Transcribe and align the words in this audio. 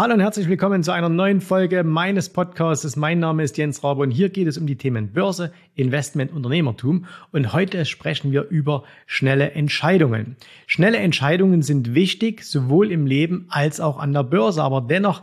Hallo 0.00 0.14
und 0.14 0.20
herzlich 0.20 0.48
willkommen 0.48 0.82
zu 0.82 0.92
einer 0.92 1.10
neuen 1.10 1.42
Folge 1.42 1.84
meines 1.84 2.30
Podcasts. 2.30 2.96
Mein 2.96 3.18
Name 3.18 3.42
ist 3.42 3.58
Jens 3.58 3.84
Rabe 3.84 4.00
und 4.00 4.10
hier 4.10 4.30
geht 4.30 4.46
es 4.46 4.56
um 4.56 4.66
die 4.66 4.76
Themen 4.76 5.12
Börse, 5.12 5.52
Investment, 5.74 6.32
Unternehmertum. 6.32 7.04
Und 7.32 7.52
heute 7.52 7.84
sprechen 7.84 8.32
wir 8.32 8.48
über 8.48 8.84
schnelle 9.04 9.50
Entscheidungen. 9.50 10.36
Schnelle 10.66 10.96
Entscheidungen 10.96 11.60
sind 11.60 11.94
wichtig, 11.94 12.44
sowohl 12.44 12.90
im 12.90 13.04
Leben 13.04 13.44
als 13.50 13.78
auch 13.78 13.98
an 13.98 14.14
der 14.14 14.22
Börse. 14.22 14.62
Aber 14.62 14.80
dennoch 14.80 15.22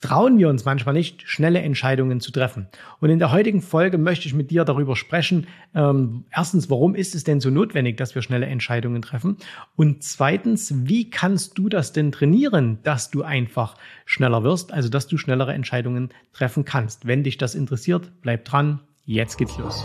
trauen 0.00 0.38
wir 0.38 0.48
uns 0.48 0.64
manchmal 0.64 0.94
nicht, 0.94 1.22
schnelle 1.26 1.60
Entscheidungen 1.62 2.20
zu 2.20 2.30
treffen. 2.30 2.68
Und 3.00 3.08
in 3.08 3.18
der 3.18 3.32
heutigen 3.32 3.62
Folge 3.62 3.96
möchte 3.96 4.26
ich 4.26 4.34
mit 4.34 4.50
dir 4.50 4.64
darüber 4.64 4.94
sprechen, 4.94 5.46
ähm, 5.74 6.24
erstens, 6.30 6.68
warum 6.68 6.94
ist 6.94 7.14
es 7.14 7.24
denn 7.24 7.40
so 7.40 7.48
notwendig, 7.50 7.96
dass 7.96 8.14
wir 8.14 8.20
schnelle 8.20 8.46
Entscheidungen 8.46 9.00
treffen? 9.00 9.38
Und 9.74 10.02
zweitens, 10.02 10.72
wie 10.86 11.08
kannst 11.08 11.56
du 11.56 11.68
das 11.68 11.92
denn 11.92 12.12
trainieren, 12.12 12.78
dass 12.82 13.10
du 13.10 13.22
einfach 13.22 13.76
schneller 14.04 14.42
wirst, 14.44 14.72
also 14.72 14.90
dass 14.90 15.06
du 15.06 15.16
schnellere 15.16 15.54
Entscheidungen 15.54 16.10
treffen 16.34 16.66
kannst? 16.66 17.06
Wenn 17.06 17.24
dich 17.24 17.38
das 17.38 17.54
interessiert, 17.54 18.12
bleib 18.20 18.44
dran, 18.44 18.80
jetzt 19.06 19.38
geht's 19.38 19.56
los. 19.56 19.82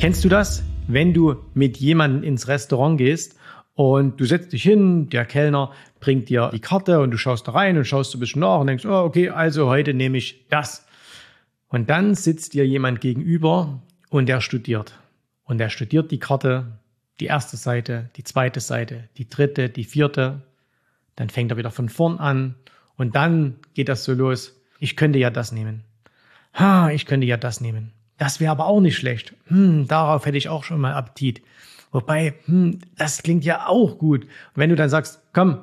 Kennst 0.00 0.24
du 0.24 0.28
das? 0.28 0.64
Wenn 0.88 1.12
du 1.12 1.36
mit 1.54 1.76
jemandem 1.76 2.22
ins 2.22 2.48
Restaurant 2.48 2.98
gehst 2.98 3.37
und 3.78 4.18
du 4.18 4.24
setzt 4.24 4.52
dich 4.52 4.64
hin, 4.64 5.08
der 5.08 5.24
Kellner 5.24 5.70
bringt 6.00 6.28
dir 6.30 6.50
die 6.52 6.58
Karte 6.58 6.98
und 6.98 7.12
du 7.12 7.16
schaust 7.16 7.46
da 7.46 7.52
rein 7.52 7.78
und 7.78 7.84
schaust 7.84 8.12
ein 8.12 8.18
bisschen 8.18 8.40
nach 8.40 8.58
und 8.58 8.66
denkst, 8.66 8.84
oh, 8.84 9.04
okay, 9.04 9.28
also 9.28 9.68
heute 9.68 9.94
nehme 9.94 10.18
ich 10.18 10.48
das. 10.48 10.84
Und 11.68 11.88
dann 11.88 12.16
sitzt 12.16 12.54
dir 12.54 12.66
jemand 12.66 13.00
gegenüber 13.00 13.80
und 14.08 14.28
der 14.28 14.40
studiert. 14.40 14.98
Und 15.44 15.58
der 15.58 15.70
studiert 15.70 16.10
die 16.10 16.18
Karte, 16.18 16.80
die 17.20 17.26
erste 17.26 17.56
Seite, 17.56 18.10
die 18.16 18.24
zweite 18.24 18.58
Seite, 18.58 19.04
die 19.16 19.28
dritte, 19.28 19.68
die 19.68 19.84
vierte. 19.84 20.42
Dann 21.14 21.30
fängt 21.30 21.52
er 21.52 21.56
wieder 21.56 21.70
von 21.70 21.88
vorn 21.88 22.18
an 22.18 22.56
und 22.96 23.14
dann 23.14 23.60
geht 23.74 23.88
das 23.88 24.02
so 24.02 24.12
los. 24.12 24.60
Ich 24.80 24.96
könnte 24.96 25.20
ja 25.20 25.30
das 25.30 25.52
nehmen. 25.52 25.84
Ha, 26.52 26.90
ich 26.90 27.06
könnte 27.06 27.28
ja 27.28 27.36
das 27.36 27.60
nehmen. 27.60 27.92
Das 28.16 28.40
wäre 28.40 28.50
aber 28.50 28.66
auch 28.66 28.80
nicht 28.80 28.96
schlecht. 28.96 29.34
Hm, 29.46 29.86
darauf 29.86 30.26
hätte 30.26 30.36
ich 30.36 30.48
auch 30.48 30.64
schon 30.64 30.80
mal 30.80 30.94
Appetit. 30.94 31.42
Wobei, 31.90 32.34
hm, 32.44 32.80
das 32.96 33.22
klingt 33.22 33.44
ja 33.44 33.66
auch 33.66 33.98
gut. 33.98 34.26
Wenn 34.54 34.70
du 34.70 34.76
dann 34.76 34.90
sagst, 34.90 35.20
komm, 35.32 35.60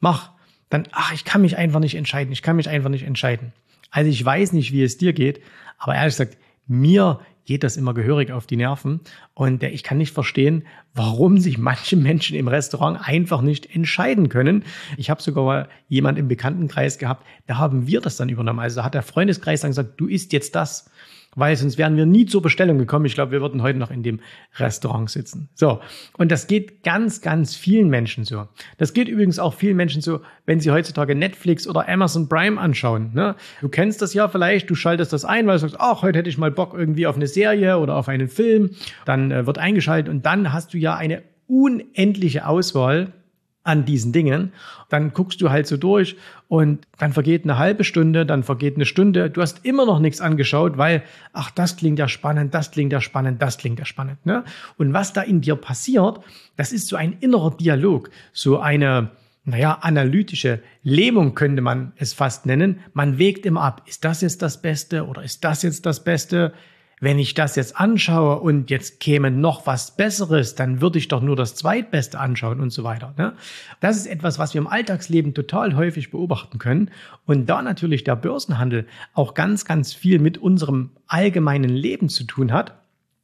mach, 0.00 0.32
dann, 0.70 0.88
ach, 0.92 1.12
ich 1.12 1.24
kann 1.24 1.42
mich 1.42 1.56
einfach 1.56 1.80
nicht 1.80 1.94
entscheiden. 1.94 2.32
Ich 2.32 2.42
kann 2.42 2.56
mich 2.56 2.68
einfach 2.68 2.90
nicht 2.90 3.04
entscheiden. 3.04 3.52
Also 3.90 4.10
ich 4.10 4.24
weiß 4.24 4.52
nicht, 4.52 4.72
wie 4.72 4.82
es 4.82 4.98
dir 4.98 5.12
geht, 5.12 5.40
aber 5.78 5.94
ehrlich 5.94 6.14
gesagt, 6.14 6.36
mir 6.66 7.20
geht 7.48 7.64
das 7.64 7.78
immer 7.78 7.94
gehörig 7.94 8.30
auf 8.30 8.46
die 8.46 8.56
Nerven. 8.56 9.00
Und 9.32 9.62
ich 9.62 9.82
kann 9.82 9.96
nicht 9.96 10.12
verstehen, 10.12 10.64
warum 10.92 11.38
sich 11.38 11.56
manche 11.56 11.96
Menschen 11.96 12.36
im 12.36 12.46
Restaurant 12.46 13.00
einfach 13.00 13.40
nicht 13.40 13.74
entscheiden 13.74 14.28
können. 14.28 14.64
Ich 14.98 15.08
habe 15.08 15.22
sogar 15.22 15.44
mal 15.44 15.68
jemand 15.88 16.18
im 16.18 16.28
Bekanntenkreis 16.28 16.98
gehabt, 16.98 17.26
da 17.46 17.56
haben 17.56 17.86
wir 17.86 18.02
das 18.02 18.18
dann 18.18 18.28
übernommen. 18.28 18.58
Also 18.58 18.84
hat 18.84 18.92
der 18.92 19.02
Freundeskreis 19.02 19.62
dann 19.62 19.70
gesagt, 19.70 19.98
du 19.98 20.08
isst 20.08 20.34
jetzt 20.34 20.54
das 20.54 20.90
weil 21.38 21.54
sonst 21.56 21.78
wären 21.78 21.96
wir 21.96 22.04
nie 22.04 22.26
zur 22.26 22.42
Bestellung 22.42 22.78
gekommen. 22.78 23.04
Ich 23.04 23.14
glaube, 23.14 23.32
wir 23.32 23.40
würden 23.40 23.62
heute 23.62 23.78
noch 23.78 23.90
in 23.90 24.02
dem 24.02 24.20
Restaurant 24.56 25.08
sitzen. 25.08 25.48
So. 25.54 25.80
Und 26.16 26.32
das 26.32 26.46
geht 26.46 26.82
ganz, 26.82 27.20
ganz 27.20 27.54
vielen 27.54 27.88
Menschen 27.88 28.24
so. 28.24 28.48
Das 28.76 28.92
geht 28.92 29.08
übrigens 29.08 29.38
auch 29.38 29.54
vielen 29.54 29.76
Menschen 29.76 30.02
so, 30.02 30.20
wenn 30.46 30.60
sie 30.60 30.70
heutzutage 30.70 31.14
Netflix 31.14 31.68
oder 31.68 31.88
Amazon 31.88 32.28
Prime 32.28 32.60
anschauen. 32.60 33.10
Ne? 33.14 33.36
Du 33.60 33.68
kennst 33.68 34.02
das 34.02 34.14
ja 34.14 34.28
vielleicht, 34.28 34.68
du 34.68 34.74
schaltest 34.74 35.12
das 35.12 35.24
ein, 35.24 35.46
weil 35.46 35.54
du 35.54 35.60
sagst, 35.60 35.76
ach, 35.78 36.02
heute 36.02 36.18
hätte 36.18 36.28
ich 36.28 36.38
mal 36.38 36.50
Bock 36.50 36.74
irgendwie 36.74 37.06
auf 37.06 37.16
eine 37.16 37.28
Serie 37.28 37.78
oder 37.78 37.96
auf 37.96 38.08
einen 38.08 38.28
Film. 38.28 38.70
Dann 39.04 39.30
äh, 39.30 39.46
wird 39.46 39.58
eingeschaltet 39.58 40.08
und 40.08 40.26
dann 40.26 40.52
hast 40.52 40.74
du 40.74 40.78
ja 40.78 40.96
eine 40.96 41.22
unendliche 41.46 42.46
Auswahl 42.46 43.12
an 43.68 43.84
diesen 43.84 44.12
Dingen. 44.12 44.52
Dann 44.88 45.12
guckst 45.12 45.42
du 45.42 45.50
halt 45.50 45.66
so 45.66 45.76
durch 45.76 46.16
und 46.48 46.86
dann 46.98 47.12
vergeht 47.12 47.44
eine 47.44 47.58
halbe 47.58 47.84
Stunde, 47.84 48.24
dann 48.24 48.42
vergeht 48.42 48.76
eine 48.76 48.86
Stunde. 48.86 49.28
Du 49.28 49.42
hast 49.42 49.64
immer 49.66 49.84
noch 49.84 50.00
nichts 50.00 50.22
angeschaut, 50.22 50.78
weil, 50.78 51.02
ach, 51.34 51.50
das 51.50 51.76
klingt 51.76 51.98
ja 51.98 52.08
spannend, 52.08 52.54
das 52.54 52.70
klingt 52.70 52.94
ja 52.94 53.02
spannend, 53.02 53.42
das 53.42 53.58
klingt 53.58 53.78
ja 53.78 53.84
spannend. 53.84 54.24
Ne? 54.24 54.42
Und 54.78 54.94
was 54.94 55.12
da 55.12 55.20
in 55.20 55.42
dir 55.42 55.54
passiert, 55.54 56.20
das 56.56 56.72
ist 56.72 56.88
so 56.88 56.96
ein 56.96 57.18
innerer 57.20 57.54
Dialog, 57.58 58.10
so 58.32 58.58
eine, 58.58 59.10
naja, 59.44 59.78
analytische 59.82 60.60
Lähmung 60.82 61.34
könnte 61.34 61.60
man 61.60 61.92
es 61.96 62.14
fast 62.14 62.46
nennen. 62.46 62.80
Man 62.94 63.18
wägt 63.18 63.44
immer 63.44 63.60
ab, 63.60 63.82
ist 63.84 64.02
das 64.02 64.22
jetzt 64.22 64.40
das 64.40 64.62
Beste 64.62 65.06
oder 65.06 65.22
ist 65.22 65.44
das 65.44 65.62
jetzt 65.62 65.84
das 65.84 66.02
Beste? 66.02 66.54
Wenn 67.00 67.18
ich 67.18 67.34
das 67.34 67.56
jetzt 67.56 67.78
anschaue 67.78 68.40
und 68.40 68.70
jetzt 68.70 69.00
käme 69.00 69.30
noch 69.30 69.66
was 69.66 69.96
Besseres, 69.96 70.54
dann 70.54 70.80
würde 70.80 70.98
ich 70.98 71.08
doch 71.08 71.22
nur 71.22 71.36
das 71.36 71.54
Zweitbeste 71.54 72.18
anschauen 72.18 72.60
und 72.60 72.70
so 72.70 72.84
weiter. 72.84 73.14
Ne? 73.16 73.34
Das 73.80 73.96
ist 73.96 74.06
etwas, 74.06 74.38
was 74.38 74.54
wir 74.54 74.60
im 74.60 74.66
Alltagsleben 74.66 75.34
total 75.34 75.76
häufig 75.76 76.10
beobachten 76.10 76.58
können. 76.58 76.90
Und 77.26 77.46
da 77.46 77.62
natürlich 77.62 78.04
der 78.04 78.16
Börsenhandel 78.16 78.86
auch 79.14 79.34
ganz, 79.34 79.64
ganz 79.64 79.92
viel 79.92 80.18
mit 80.18 80.38
unserem 80.38 80.90
allgemeinen 81.06 81.70
Leben 81.70 82.08
zu 82.08 82.24
tun 82.24 82.52
hat, 82.52 82.74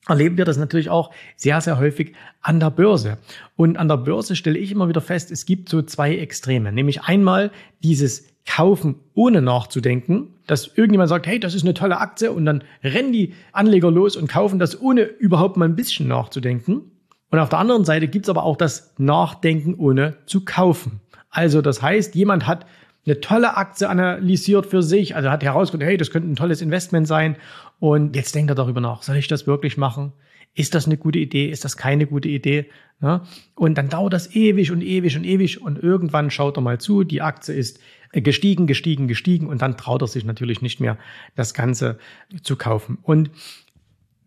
erleben 0.06 0.36
wir 0.36 0.44
das 0.44 0.58
natürlich 0.58 0.90
auch 0.90 1.12
sehr, 1.36 1.60
sehr 1.60 1.78
häufig 1.78 2.14
an 2.42 2.60
der 2.60 2.70
Börse. 2.70 3.18
Und 3.56 3.78
an 3.78 3.88
der 3.88 3.96
Börse 3.96 4.36
stelle 4.36 4.58
ich 4.58 4.70
immer 4.70 4.88
wieder 4.88 5.00
fest, 5.00 5.30
es 5.30 5.46
gibt 5.46 5.68
so 5.68 5.82
zwei 5.82 6.16
Extreme. 6.16 6.72
Nämlich 6.72 7.02
einmal 7.02 7.50
dieses 7.82 8.33
kaufen, 8.46 8.96
ohne 9.14 9.42
nachzudenken. 9.42 10.28
Dass 10.46 10.66
irgendjemand 10.66 11.08
sagt, 11.08 11.26
hey, 11.26 11.40
das 11.40 11.54
ist 11.54 11.64
eine 11.64 11.74
tolle 11.74 11.98
Aktie 11.98 12.30
und 12.30 12.44
dann 12.44 12.62
rennen 12.82 13.12
die 13.12 13.34
Anleger 13.52 13.90
los 13.90 14.16
und 14.16 14.28
kaufen 14.28 14.58
das, 14.58 14.80
ohne 14.80 15.02
überhaupt 15.02 15.56
mal 15.56 15.68
ein 15.68 15.76
bisschen 15.76 16.08
nachzudenken. 16.08 16.82
Und 17.30 17.38
auf 17.38 17.48
der 17.48 17.58
anderen 17.58 17.84
Seite 17.84 18.06
gibt's 18.06 18.28
aber 18.28 18.44
auch 18.44 18.56
das 18.56 18.94
Nachdenken, 18.98 19.74
ohne 19.74 20.18
zu 20.26 20.44
kaufen. 20.44 21.00
Also 21.30 21.62
das 21.62 21.82
heißt, 21.82 22.14
jemand 22.14 22.46
hat 22.46 22.66
eine 23.06 23.20
tolle 23.20 23.56
Aktie 23.56 23.88
analysiert 23.88 24.66
für 24.66 24.82
sich, 24.82 25.16
also 25.16 25.30
hat 25.30 25.42
herausgefunden, 25.42 25.88
hey, 25.88 25.96
das 25.96 26.10
könnte 26.10 26.30
ein 26.30 26.36
tolles 26.36 26.62
Investment 26.62 27.08
sein. 27.08 27.36
Und 27.80 28.14
jetzt 28.16 28.34
denkt 28.34 28.50
er 28.50 28.54
darüber 28.54 28.80
nach, 28.80 29.02
soll 29.02 29.16
ich 29.16 29.28
das 29.28 29.46
wirklich 29.46 29.76
machen? 29.76 30.12
Ist 30.54 30.74
das 30.74 30.86
eine 30.86 30.96
gute 30.96 31.18
Idee? 31.18 31.50
Ist 31.50 31.64
das 31.64 31.76
keine 31.76 32.06
gute 32.06 32.28
Idee? 32.28 32.66
Ja? 33.00 33.24
Und 33.54 33.76
dann 33.76 33.88
dauert 33.88 34.12
das 34.12 34.34
ewig 34.34 34.70
und 34.70 34.82
ewig 34.82 35.16
und 35.16 35.24
ewig 35.24 35.60
und 35.60 35.78
irgendwann 35.82 36.30
schaut 36.30 36.56
er 36.56 36.60
mal 36.60 36.78
zu, 36.78 37.04
die 37.04 37.22
Aktie 37.22 37.54
ist 37.54 37.80
gestiegen, 38.12 38.66
gestiegen, 38.66 39.08
gestiegen 39.08 39.48
und 39.48 39.62
dann 39.62 39.76
traut 39.76 40.02
er 40.02 40.06
sich 40.06 40.24
natürlich 40.24 40.62
nicht 40.62 40.80
mehr, 40.80 40.98
das 41.34 41.54
Ganze 41.54 41.98
zu 42.42 42.56
kaufen. 42.56 42.98
Und 43.02 43.30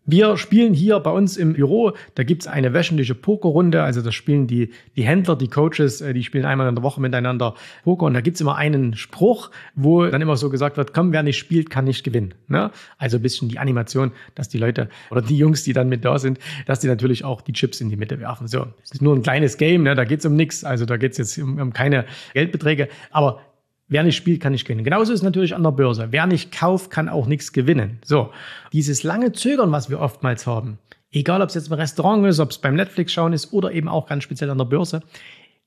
wir 0.07 0.37
spielen 0.37 0.73
hier 0.73 0.99
bei 1.01 1.11
uns 1.11 1.35
im 1.35 1.53
Büro, 1.53 1.91
da 2.15 2.23
gibt's 2.23 2.47
eine 2.47 2.73
wöchentliche 2.73 3.13
Pokerrunde, 3.13 3.83
also 3.83 4.01
das 4.01 4.15
spielen 4.15 4.47
die, 4.47 4.71
die 4.95 5.03
Händler, 5.03 5.35
die 5.35 5.49
Coaches, 5.49 5.99
äh, 5.99 6.13
die 6.13 6.23
spielen 6.23 6.45
einmal 6.45 6.67
in 6.69 6.75
der 6.75 6.83
Woche 6.83 7.01
miteinander 7.01 7.55
Poker 7.83 8.05
und 8.05 8.13
da 8.13 8.21
gibt's 8.21 8.39
immer 8.39 8.55
einen 8.55 8.95
Spruch, 8.95 9.51
wo 9.75 10.05
dann 10.05 10.21
immer 10.21 10.37
so 10.37 10.49
gesagt 10.49 10.77
wird, 10.77 10.93
komm, 10.93 11.11
wer 11.11 11.23
nicht 11.23 11.37
spielt, 11.37 11.69
kann 11.69 11.83
nicht 11.83 12.05
gewinnen. 12.05 12.33
Ne? 12.47 12.71
Also 12.97 13.17
ein 13.17 13.21
bisschen 13.21 13.49
die 13.49 13.59
Animation, 13.59 14.13
dass 14.33 14.47
die 14.47 14.57
Leute 14.57 14.87
oder 15.11 15.21
die 15.21 15.37
Jungs, 15.37 15.63
die 15.63 15.73
dann 15.73 15.89
mit 15.89 16.05
da 16.05 16.17
sind, 16.19 16.39
dass 16.65 16.79
die 16.79 16.87
natürlich 16.87 17.25
auch 17.25 17.41
die 17.41 17.51
Chips 17.51 17.81
in 17.81 17.89
die 17.89 17.97
Mitte 17.97 18.19
werfen. 18.21 18.47
So, 18.47 18.67
es 18.83 18.93
ist 18.93 19.01
nur 19.01 19.13
ein 19.13 19.23
kleines 19.23 19.57
Game, 19.57 19.83
ne? 19.83 19.93
da 19.93 20.05
geht's 20.05 20.25
um 20.25 20.37
nichts, 20.37 20.63
also 20.63 20.85
da 20.85 20.95
geht's 20.95 21.17
jetzt 21.17 21.37
um, 21.37 21.59
um 21.59 21.73
keine 21.73 22.05
Geldbeträge, 22.33 22.87
aber 23.11 23.41
Wer 23.89 24.03
nicht 24.03 24.17
spielt, 24.17 24.41
kann 24.41 24.51
nicht 24.51 24.65
gewinnen. 24.65 24.83
Genauso 24.83 25.13
ist 25.13 25.19
es 25.19 25.23
natürlich 25.23 25.55
an 25.55 25.63
der 25.63 25.71
Börse. 25.71 26.07
Wer 26.11 26.27
nicht 26.27 26.51
kauft, 26.51 26.91
kann 26.91 27.07
auch 27.07 27.25
nichts 27.25 27.53
gewinnen. 27.53 27.99
So, 28.03 28.31
dieses 28.73 29.03
lange 29.03 29.31
Zögern, 29.31 29.71
was 29.71 29.89
wir 29.89 30.01
oftmals 30.01 30.45
haben, 30.45 30.77
egal 31.11 31.41
ob 31.41 31.49
es 31.49 31.55
jetzt 31.55 31.67
im 31.67 31.73
Restaurant 31.73 32.25
ist, 32.25 32.39
ob 32.39 32.51
es 32.51 32.57
beim 32.57 32.75
Netflix-Schauen 32.75 33.31
ist 33.31 33.53
oder 33.53 33.71
eben 33.71 33.87
auch 33.87 34.07
ganz 34.07 34.23
speziell 34.23 34.49
an 34.49 34.57
der 34.57 34.65
Börse, 34.65 35.01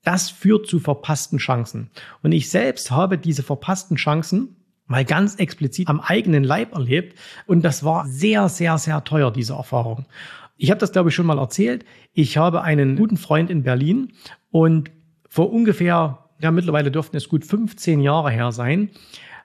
das 0.04 0.30
führt 0.30 0.66
zu 0.66 0.80
verpassten 0.80 1.38
Chancen. 1.38 1.90
Und 2.22 2.32
ich 2.32 2.50
selbst 2.50 2.90
habe 2.90 3.16
diese 3.18 3.42
verpassten 3.42 3.96
Chancen 3.96 4.56
mal 4.86 5.04
ganz 5.04 5.36
explizit 5.36 5.88
am 5.88 6.00
eigenen 6.00 6.44
Leib 6.44 6.74
erlebt. 6.74 7.18
Und 7.46 7.64
das 7.64 7.84
war 7.84 8.06
sehr, 8.06 8.48
sehr, 8.48 8.76
sehr 8.76 9.04
teuer, 9.04 9.30
diese 9.30 9.54
Erfahrung. 9.54 10.06
Ich 10.56 10.70
habe 10.70 10.80
das, 10.80 10.92
glaube 10.92 11.08
ich, 11.08 11.14
schon 11.14 11.26
mal 11.26 11.38
erzählt. 11.38 11.84
Ich 12.12 12.36
habe 12.36 12.62
einen 12.62 12.96
guten 12.96 13.16
Freund 13.16 13.50
in 13.50 13.62
Berlin 13.62 14.12
und 14.50 14.90
vor 15.28 15.52
ungefähr 15.52 16.29
ja, 16.40 16.50
mittlerweile 16.50 16.90
dürften 16.90 17.16
es 17.16 17.28
gut 17.28 17.44
15 17.44 18.00
Jahre 18.00 18.30
her 18.30 18.52
sein, 18.52 18.90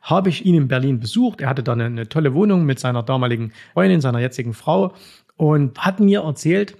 habe 0.01 0.29
ich 0.29 0.45
ihn 0.45 0.55
in 0.55 0.67
Berlin 0.67 0.99
besucht. 0.99 1.41
Er 1.41 1.49
hatte 1.49 1.63
da 1.63 1.73
eine, 1.73 1.85
eine 1.85 2.07
tolle 2.07 2.33
Wohnung 2.33 2.65
mit 2.65 2.79
seiner 2.79 3.03
damaligen 3.03 3.51
Freundin, 3.73 4.01
seiner 4.01 4.19
jetzigen 4.19 4.53
Frau 4.53 4.93
und 5.35 5.79
hat 5.79 5.99
mir 5.99 6.21
erzählt, 6.21 6.77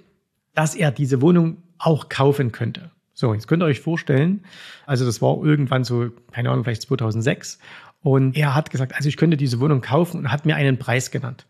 dass 0.54 0.74
er 0.74 0.90
diese 0.90 1.20
Wohnung 1.20 1.58
auch 1.78 2.08
kaufen 2.08 2.52
könnte. 2.52 2.90
So, 3.12 3.32
jetzt 3.34 3.48
könnt 3.48 3.62
ihr 3.62 3.66
euch 3.66 3.80
vorstellen, 3.80 4.44
also 4.84 5.04
das 5.04 5.22
war 5.22 5.42
irgendwann 5.42 5.84
so, 5.84 6.10
keine 6.32 6.50
Ahnung, 6.50 6.64
vielleicht 6.64 6.82
2006. 6.82 7.58
Und 8.02 8.36
er 8.36 8.54
hat 8.54 8.70
gesagt, 8.70 8.94
also 8.94 9.08
ich 9.08 9.16
könnte 9.16 9.36
diese 9.36 9.58
Wohnung 9.58 9.80
kaufen 9.80 10.18
und 10.18 10.30
hat 10.30 10.46
mir 10.46 10.54
einen 10.54 10.78
Preis 10.78 11.10
genannt. 11.10 11.46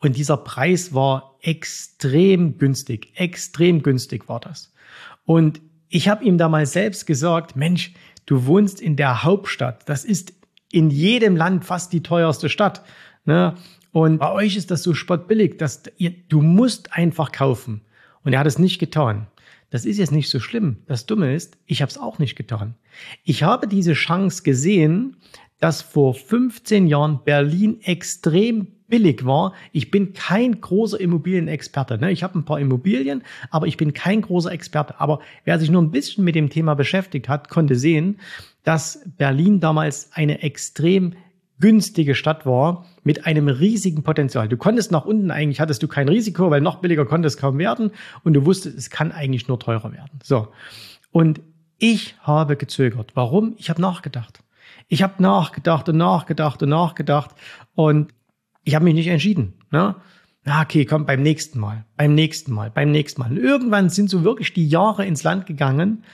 Und 0.00 0.16
dieser 0.16 0.38
Preis 0.38 0.94
war 0.94 1.36
extrem 1.42 2.58
günstig, 2.58 3.12
extrem 3.14 3.82
günstig 3.82 4.28
war 4.28 4.40
das. 4.40 4.72
Und 5.26 5.60
ich 5.90 6.08
habe 6.08 6.24
ihm 6.24 6.38
damals 6.38 6.72
selbst 6.72 7.06
gesagt, 7.06 7.54
Mensch, 7.54 7.92
du 8.26 8.46
wohnst 8.46 8.80
in 8.80 8.96
der 8.96 9.22
Hauptstadt. 9.24 9.88
Das 9.88 10.04
ist 10.04 10.34
in 10.70 10.90
jedem 10.90 11.36
Land 11.36 11.64
fast 11.64 11.92
die 11.92 12.02
teuerste 12.02 12.48
Stadt. 12.48 12.82
Ne? 13.24 13.54
Und 13.92 14.18
bei 14.18 14.32
euch 14.32 14.56
ist 14.56 14.70
das 14.70 14.82
so 14.82 14.94
spottbillig, 14.94 15.58
dass 15.58 15.82
ihr, 15.96 16.10
du 16.28 16.42
musst 16.42 16.92
einfach 16.92 17.32
kaufen. 17.32 17.82
Und 18.22 18.32
er 18.32 18.40
hat 18.40 18.46
es 18.46 18.58
nicht 18.58 18.78
getan. 18.78 19.26
das 19.70 19.84
ist 19.84 19.98
jetzt 19.98 20.12
nicht 20.12 20.28
so 20.28 20.40
schlimm. 20.40 20.78
Das 20.86 21.06
Dumme 21.06 21.34
ist, 21.34 21.56
ich 21.66 21.80
habe 21.80 21.90
es 21.90 21.98
auch 21.98 22.18
nicht 22.18 22.36
getan. 22.36 22.74
Ich 23.24 23.42
habe 23.42 23.68
diese 23.68 23.92
Chance 23.94 24.42
gesehen, 24.42 25.16
dass 25.60 25.82
vor 25.82 26.14
15 26.14 26.86
Jahren 26.86 27.22
Berlin 27.24 27.80
extrem 27.82 28.68
billig 28.90 29.24
war. 29.24 29.54
Ich 29.72 29.90
bin 29.90 30.12
kein 30.12 30.60
großer 30.60 31.00
Immobilienexperte. 31.00 31.96
Ne? 31.96 32.10
Ich 32.10 32.22
habe 32.22 32.38
ein 32.38 32.44
paar 32.44 32.60
Immobilien, 32.60 33.22
aber 33.50 33.66
ich 33.66 33.78
bin 33.78 33.94
kein 33.94 34.20
großer 34.20 34.52
Experte. 34.52 35.00
Aber 35.00 35.20
wer 35.44 35.58
sich 35.58 35.70
nur 35.70 35.80
ein 35.80 35.90
bisschen 35.90 36.24
mit 36.24 36.34
dem 36.34 36.50
Thema 36.50 36.74
beschäftigt 36.74 37.28
hat, 37.28 37.48
konnte 37.48 37.76
sehen, 37.76 38.20
dass 38.64 39.02
Berlin 39.16 39.60
damals 39.60 40.10
eine 40.12 40.42
extrem 40.42 41.14
günstige 41.60 42.14
Stadt 42.14 42.46
war 42.46 42.86
mit 43.04 43.26
einem 43.26 43.48
riesigen 43.48 44.02
Potenzial. 44.02 44.48
Du 44.48 44.56
konntest 44.56 44.90
nach 44.90 45.04
unten 45.04 45.30
eigentlich, 45.30 45.60
hattest 45.60 45.82
du 45.82 45.88
kein 45.88 46.08
Risiko, 46.08 46.50
weil 46.50 46.60
noch 46.60 46.76
billiger 46.76 47.04
konnte 47.04 47.28
es 47.28 47.36
kaum 47.36 47.58
werden 47.58 47.92
und 48.24 48.32
du 48.32 48.44
wusstest, 48.46 48.76
es 48.76 48.90
kann 48.90 49.12
eigentlich 49.12 49.46
nur 49.46 49.60
teurer 49.60 49.92
werden. 49.92 50.18
So. 50.22 50.48
Und 51.12 51.40
ich 51.78 52.16
habe 52.20 52.56
gezögert. 52.56 53.12
Warum? 53.14 53.54
Ich 53.56 53.70
habe 53.70 53.80
nachgedacht. 53.80 54.42
Ich 54.88 55.02
habe 55.02 55.22
nachgedacht 55.22 55.88
und 55.88 55.98
nachgedacht 55.98 56.62
und 56.62 56.70
nachgedacht 56.70 57.30
und 57.74 58.12
ich 58.70 58.76
habe 58.76 58.84
mich 58.84 58.94
nicht 58.94 59.08
entschieden. 59.08 59.54
Ne? 59.72 59.96
Na, 60.44 60.62
okay, 60.62 60.84
komm, 60.84 61.06
beim 61.06 61.22
nächsten 61.22 61.58
Mal, 61.58 61.84
beim 61.96 62.14
nächsten 62.14 62.52
Mal, 62.52 62.70
beim 62.70 62.92
nächsten 62.92 63.20
Mal. 63.20 63.32
Und 63.32 63.36
irgendwann 63.36 63.90
sind 63.90 64.08
so 64.08 64.22
wirklich 64.22 64.52
die 64.52 64.68
Jahre 64.68 65.04
ins 65.04 65.24
Land 65.24 65.46
gegangen 65.46 66.04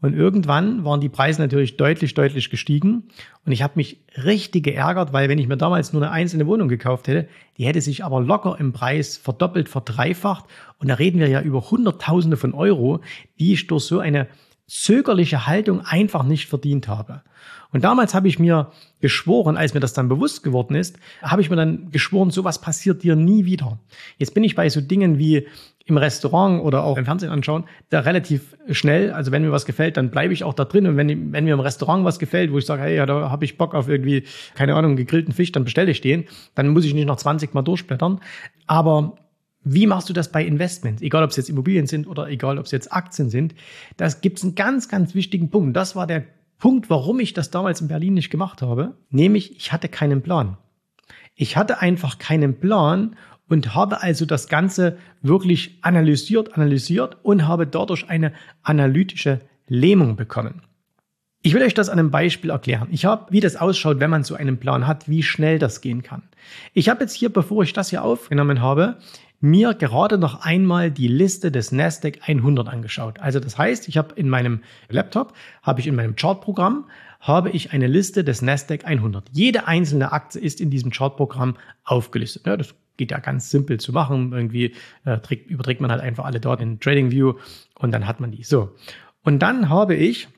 und 0.00 0.14
irgendwann 0.14 0.82
waren 0.84 1.00
die 1.02 1.10
Preise 1.10 1.42
natürlich 1.42 1.76
deutlich, 1.76 2.14
deutlich 2.14 2.48
gestiegen. 2.48 3.04
Und 3.44 3.52
ich 3.52 3.62
habe 3.62 3.74
mich 3.76 4.00
richtig 4.24 4.64
geärgert, 4.64 5.12
weil 5.12 5.28
wenn 5.28 5.38
ich 5.38 5.46
mir 5.46 5.58
damals 5.58 5.92
nur 5.92 6.02
eine 6.02 6.10
einzelne 6.10 6.46
Wohnung 6.46 6.68
gekauft 6.68 7.06
hätte, 7.06 7.28
die 7.58 7.66
hätte 7.66 7.82
sich 7.82 8.02
aber 8.02 8.22
locker 8.22 8.56
im 8.58 8.72
Preis 8.72 9.18
verdoppelt, 9.18 9.68
verdreifacht. 9.68 10.46
Und 10.78 10.88
da 10.88 10.94
reden 10.94 11.20
wir 11.20 11.28
ja 11.28 11.42
über 11.42 11.70
Hunderttausende 11.70 12.38
von 12.38 12.54
Euro, 12.54 13.00
die 13.38 13.52
ich 13.52 13.66
durch 13.66 13.84
so 13.84 13.98
eine 13.98 14.26
zögerliche 14.66 15.46
Haltung 15.46 15.80
einfach 15.80 16.24
nicht 16.24 16.48
verdient 16.48 16.88
habe. 16.88 17.22
Und 17.72 17.84
damals 17.84 18.14
habe 18.14 18.28
ich 18.28 18.38
mir 18.38 18.70
geschworen, 19.00 19.56
als 19.56 19.74
mir 19.74 19.80
das 19.80 19.92
dann 19.92 20.08
bewusst 20.08 20.42
geworden 20.42 20.74
ist, 20.74 20.98
habe 21.22 21.42
ich 21.42 21.50
mir 21.50 21.56
dann 21.56 21.90
geschworen, 21.90 22.30
sowas 22.30 22.60
passiert 22.60 23.02
dir 23.02 23.16
nie 23.16 23.44
wieder. 23.44 23.78
Jetzt 24.18 24.34
bin 24.34 24.44
ich 24.44 24.54
bei 24.54 24.68
so 24.68 24.80
Dingen 24.80 25.18
wie 25.18 25.46
im 25.84 25.96
Restaurant 25.98 26.62
oder 26.62 26.82
auch 26.82 26.96
im 26.98 27.04
Fernsehen 27.04 27.30
anschauen, 27.30 27.64
da 27.90 28.00
relativ 28.00 28.56
schnell, 28.70 29.12
also 29.12 29.30
wenn 29.30 29.42
mir 29.42 29.52
was 29.52 29.66
gefällt, 29.66 29.96
dann 29.96 30.10
bleibe 30.10 30.32
ich 30.34 30.42
auch 30.42 30.54
da 30.54 30.64
drin. 30.64 30.86
Und 30.86 30.96
wenn, 30.96 31.32
wenn 31.32 31.44
mir 31.44 31.54
im 31.54 31.60
Restaurant 31.60 32.04
was 32.04 32.18
gefällt, 32.18 32.52
wo 32.52 32.58
ich 32.58 32.66
sage, 32.66 32.82
hey, 32.82 32.96
ja, 32.96 33.06
da 33.06 33.30
habe 33.30 33.44
ich 33.44 33.56
Bock 33.56 33.72
auf 33.72 33.88
irgendwie, 33.88 34.24
keine 34.56 34.74
Ahnung, 34.74 34.96
gegrillten 34.96 35.32
Fisch, 35.32 35.52
dann 35.52 35.62
bestelle 35.62 35.92
ich 35.92 36.00
den. 36.00 36.24
Dann 36.56 36.68
muss 36.68 36.84
ich 36.84 36.92
nicht 36.92 37.06
noch 37.06 37.16
20 37.16 37.54
Mal 37.54 37.62
durchblättern. 37.62 38.20
Aber 38.66 39.16
wie 39.68 39.88
machst 39.88 40.08
du 40.08 40.12
das 40.12 40.30
bei 40.30 40.44
Investments? 40.44 41.02
Egal, 41.02 41.24
ob 41.24 41.30
es 41.30 41.36
jetzt 41.36 41.50
Immobilien 41.50 41.88
sind 41.88 42.06
oder 42.06 42.28
egal, 42.28 42.58
ob 42.58 42.66
es 42.66 42.70
jetzt 42.70 42.92
Aktien 42.92 43.30
sind. 43.30 43.52
Das 43.96 44.20
gibt 44.20 44.38
es 44.38 44.44
einen 44.44 44.54
ganz, 44.54 44.88
ganz 44.88 45.14
wichtigen 45.16 45.50
Punkt. 45.50 45.76
Das 45.76 45.96
war 45.96 46.06
der 46.06 46.24
Punkt, 46.58 46.88
warum 46.88 47.18
ich 47.18 47.32
das 47.32 47.50
damals 47.50 47.80
in 47.80 47.88
Berlin 47.88 48.14
nicht 48.14 48.30
gemacht 48.30 48.62
habe. 48.62 48.94
Nämlich, 49.10 49.56
ich 49.56 49.72
hatte 49.72 49.88
keinen 49.88 50.22
Plan. 50.22 50.56
Ich 51.34 51.56
hatte 51.56 51.80
einfach 51.80 52.18
keinen 52.18 52.60
Plan 52.60 53.16
und 53.48 53.74
habe 53.74 54.02
also 54.02 54.24
das 54.24 54.48
Ganze 54.48 54.98
wirklich 55.20 55.78
analysiert, 55.82 56.54
analysiert 56.54 57.16
und 57.24 57.48
habe 57.48 57.66
dadurch 57.66 58.08
eine 58.08 58.32
analytische 58.62 59.40
Lähmung 59.66 60.14
bekommen. 60.14 60.62
Ich 61.42 61.54
will 61.54 61.62
euch 61.62 61.74
das 61.74 61.88
an 61.88 61.98
einem 61.98 62.10
Beispiel 62.10 62.50
erklären. 62.50 62.88
Ich 62.90 63.04
habe, 63.04 63.26
wie 63.30 63.38
das 63.38 63.54
ausschaut, 63.54 64.00
wenn 64.00 64.10
man 64.10 64.24
so 64.24 64.34
einen 64.34 64.58
Plan 64.58 64.86
hat, 64.86 65.08
wie 65.08 65.22
schnell 65.22 65.60
das 65.60 65.80
gehen 65.80 66.02
kann. 66.02 66.22
Ich 66.72 66.88
habe 66.88 67.02
jetzt 67.02 67.12
hier, 67.12 67.28
bevor 67.28 67.62
ich 67.62 67.72
das 67.72 67.90
hier 67.90 68.02
aufgenommen 68.02 68.60
habe, 68.60 68.96
mir 69.40 69.74
gerade 69.74 70.18
noch 70.18 70.44
einmal 70.44 70.90
die 70.90 71.08
Liste 71.08 71.50
des 71.50 71.72
Nasdaq 71.72 72.20
100 72.22 72.68
angeschaut. 72.68 73.20
Also 73.20 73.40
das 73.40 73.58
heißt, 73.58 73.88
ich 73.88 73.96
habe 73.96 74.14
in 74.14 74.28
meinem 74.28 74.62
Laptop, 74.88 75.34
habe 75.62 75.80
ich 75.80 75.86
in 75.86 75.94
meinem 75.94 76.16
Chartprogramm, 76.16 76.86
habe 77.20 77.50
ich 77.50 77.72
eine 77.72 77.86
Liste 77.86 78.24
des 78.24 78.42
Nasdaq 78.42 78.84
100. 78.84 79.30
Jede 79.32 79.66
einzelne 79.66 80.12
Aktie 80.12 80.40
ist 80.40 80.60
in 80.60 80.70
diesem 80.70 80.90
Chartprogramm 80.90 81.56
aufgelistet. 81.84 82.46
Ja, 82.46 82.56
das 82.56 82.74
geht 82.96 83.10
ja 83.10 83.18
ganz 83.18 83.50
simpel 83.50 83.78
zu 83.78 83.92
machen. 83.92 84.32
Irgendwie 84.32 84.74
äh, 85.04 85.18
trägt, 85.18 85.50
überträgt 85.50 85.80
man 85.80 85.90
halt 85.90 86.00
einfach 86.00 86.24
alle 86.24 86.40
dort 86.40 86.60
in 86.60 86.80
TradingView 86.80 87.34
und 87.78 87.92
dann 87.92 88.06
hat 88.06 88.20
man 88.20 88.30
die. 88.30 88.42
So. 88.42 88.70
Und 89.22 89.40
dann 89.40 89.68
habe 89.68 89.94
ich 89.94 90.28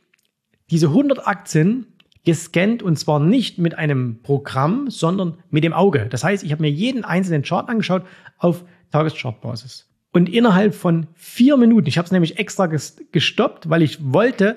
diese 0.70 0.88
100 0.88 1.26
Aktien 1.26 1.86
gescannt 2.24 2.82
und 2.82 2.98
zwar 2.98 3.20
nicht 3.20 3.58
mit 3.58 3.76
einem 3.76 4.20
Programm, 4.22 4.90
sondern 4.90 5.38
mit 5.50 5.64
dem 5.64 5.72
Auge. 5.72 6.06
Das 6.10 6.24
heißt, 6.24 6.44
ich 6.44 6.52
habe 6.52 6.62
mir 6.62 6.70
jeden 6.70 7.04
einzelnen 7.04 7.42
Chart 7.42 7.68
angeschaut 7.68 8.02
auf 8.38 8.64
Tageschartbasis. 8.90 9.88
Und 10.12 10.28
innerhalb 10.28 10.74
von 10.74 11.06
vier 11.14 11.56
Minuten, 11.56 11.86
ich 11.86 11.98
habe 11.98 12.06
es 12.06 12.12
nämlich 12.12 12.38
extra 12.38 12.66
gestoppt, 12.66 13.68
weil 13.68 13.82
ich 13.82 14.12
wollte 14.12 14.56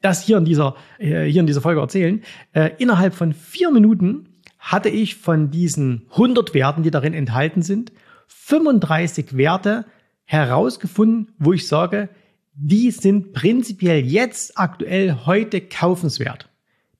das 0.00 0.22
hier 0.22 0.38
in 0.38 0.44
dieser, 0.44 0.76
äh, 0.98 1.24
hier 1.24 1.40
in 1.40 1.46
dieser 1.46 1.60
Folge 1.60 1.80
erzählen, 1.80 2.22
äh, 2.52 2.70
innerhalb 2.78 3.14
von 3.14 3.32
vier 3.32 3.70
Minuten 3.70 4.28
hatte 4.58 4.88
ich 4.88 5.16
von 5.16 5.50
diesen 5.50 6.06
100 6.10 6.54
Werten, 6.54 6.82
die 6.82 6.90
darin 6.90 7.14
enthalten 7.14 7.62
sind, 7.62 7.92
35 8.28 9.36
Werte 9.36 9.86
herausgefunden, 10.24 11.32
wo 11.38 11.52
ich 11.52 11.66
sage, 11.66 12.08
die 12.54 12.90
sind 12.90 13.32
prinzipiell 13.32 14.04
jetzt 14.04 14.58
aktuell 14.58 15.18
heute 15.26 15.60
kaufenswert. 15.60 16.48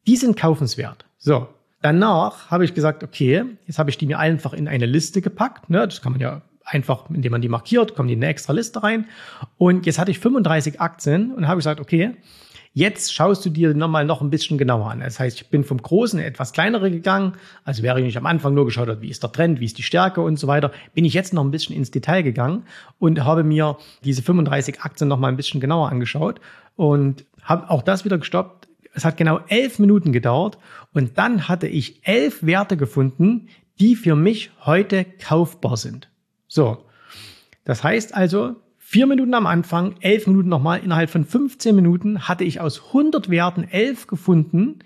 Die 0.07 0.17
sind 0.17 0.37
kaufenswert. 0.37 1.07
So. 1.19 1.49
Danach 1.83 2.51
habe 2.51 2.65
ich 2.65 2.75
gesagt, 2.75 3.05
okay, 3.05 3.45
jetzt 3.67 3.79
habe 3.79 3.91
ich 3.91 3.99
die 3.99 4.07
mir 4.07 4.19
einfach 4.19 4.53
in 4.53 4.67
eine 4.67 4.87
Liste 4.87 5.21
gepackt. 5.21 5.71
Ne? 5.71 5.87
Das 5.87 6.03
kann 6.03 6.13
man 6.13 6.21
ja 6.21 6.43
einfach, 6.67 7.09
indem 7.11 7.33
man 7.33 7.41
die 7.41 7.49
markiert, 7.49 7.95
kommen 7.95 8.09
die 8.09 8.15
in 8.15 8.23
eine 8.23 8.31
extra 8.31 8.53
Liste 8.53 8.83
rein. 8.83 9.07
Und 9.57 9.87
jetzt 9.87 9.99
hatte 9.99 10.11
ich 10.11 10.19
35 10.19 10.81
Aktien 10.81 11.33
und 11.33 11.49
habe 11.49 11.59
gesagt, 11.59 11.81
okay, 11.81 12.15
jetzt 12.77 13.15
schaust 13.15 13.47
du 13.47 13.49
dir 13.49 13.73
nochmal 13.73 14.05
noch 14.05 14.21
ein 14.21 14.29
bisschen 14.29 14.59
genauer 14.59 14.91
an. 14.91 15.01
Das 15.01 15.19
heißt, 15.19 15.41
ich 15.41 15.49
bin 15.49 15.65
vom 15.65 15.81
Großen 15.81 16.19
etwas 16.21 16.53
kleinere 16.53 16.91
gegangen. 16.91 17.33
Also 17.65 17.83
wäre 17.83 18.01
ich 18.01 18.05
nicht 18.05 18.19
am 18.19 18.27
Anfang 18.27 18.53
nur 18.53 18.67
geschaut 18.67 19.01
wie 19.01 19.09
ist 19.09 19.23
der 19.23 19.33
Trend, 19.33 19.61
wie 19.61 19.65
ist 19.65 19.79
die 19.79 19.83
Stärke 19.83 20.21
und 20.21 20.39
so 20.39 20.47
weiter, 20.47 20.73
bin 20.93 21.07
ich 21.07 21.15
jetzt 21.15 21.33
noch 21.33 21.43
ein 21.43 21.51
bisschen 21.51 21.75
ins 21.75 21.91
Detail 21.91 22.21
gegangen 22.21 22.65
und 22.99 23.25
habe 23.25 23.45
mir 23.45 23.79
diese 24.05 24.23
35 24.23 24.83
Aktien 24.83 25.09
nochmal 25.09 25.33
ein 25.33 25.39
bisschen 25.39 25.61
genauer 25.61 25.89
angeschaut 25.89 26.41
und 26.75 27.25
habe 27.43 27.71
auch 27.71 27.83
das 27.83 28.05
wieder 28.05 28.19
gestoppt. 28.19 28.69
Es 28.93 29.07
hat 29.07 29.17
genau 29.17 29.41
elf 29.49 29.79
Minuten 29.79 30.13
gedauert 30.13 30.59
und 30.93 31.17
dann 31.17 31.49
hatte 31.49 31.69
ich 31.69 32.07
elf 32.07 32.45
Werte 32.45 32.77
gefunden, 32.77 33.49
die 33.79 33.97
für 33.97 34.17
mich 34.17 34.51
heute 34.65 35.05
kaufbar 35.05 35.77
sind. 35.79 36.11
So. 36.57 36.79
Das 37.65 37.85
heißt 37.85 38.15
also, 38.15 38.57
vier 38.79 39.07
Minuten 39.07 39.35
am 39.35 39.47
Anfang, 39.47 39.97
elf 40.01 40.27
Minuten 40.27 40.49
nochmal. 40.49 40.81
Innerhalb 40.83 41.11
von 41.11 41.27
15 41.27 41.77
Minuten 41.77 42.29
hatte 42.29 42.45
ich 42.45 42.61
aus 42.61 42.83
100 42.87 43.29
Werten 43.29 43.65
elf 43.65 44.07
gefunden, 44.07 44.79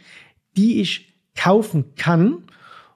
die 0.56 0.80
ich 0.80 1.14
kaufen 1.36 1.94
kann. 1.94 2.42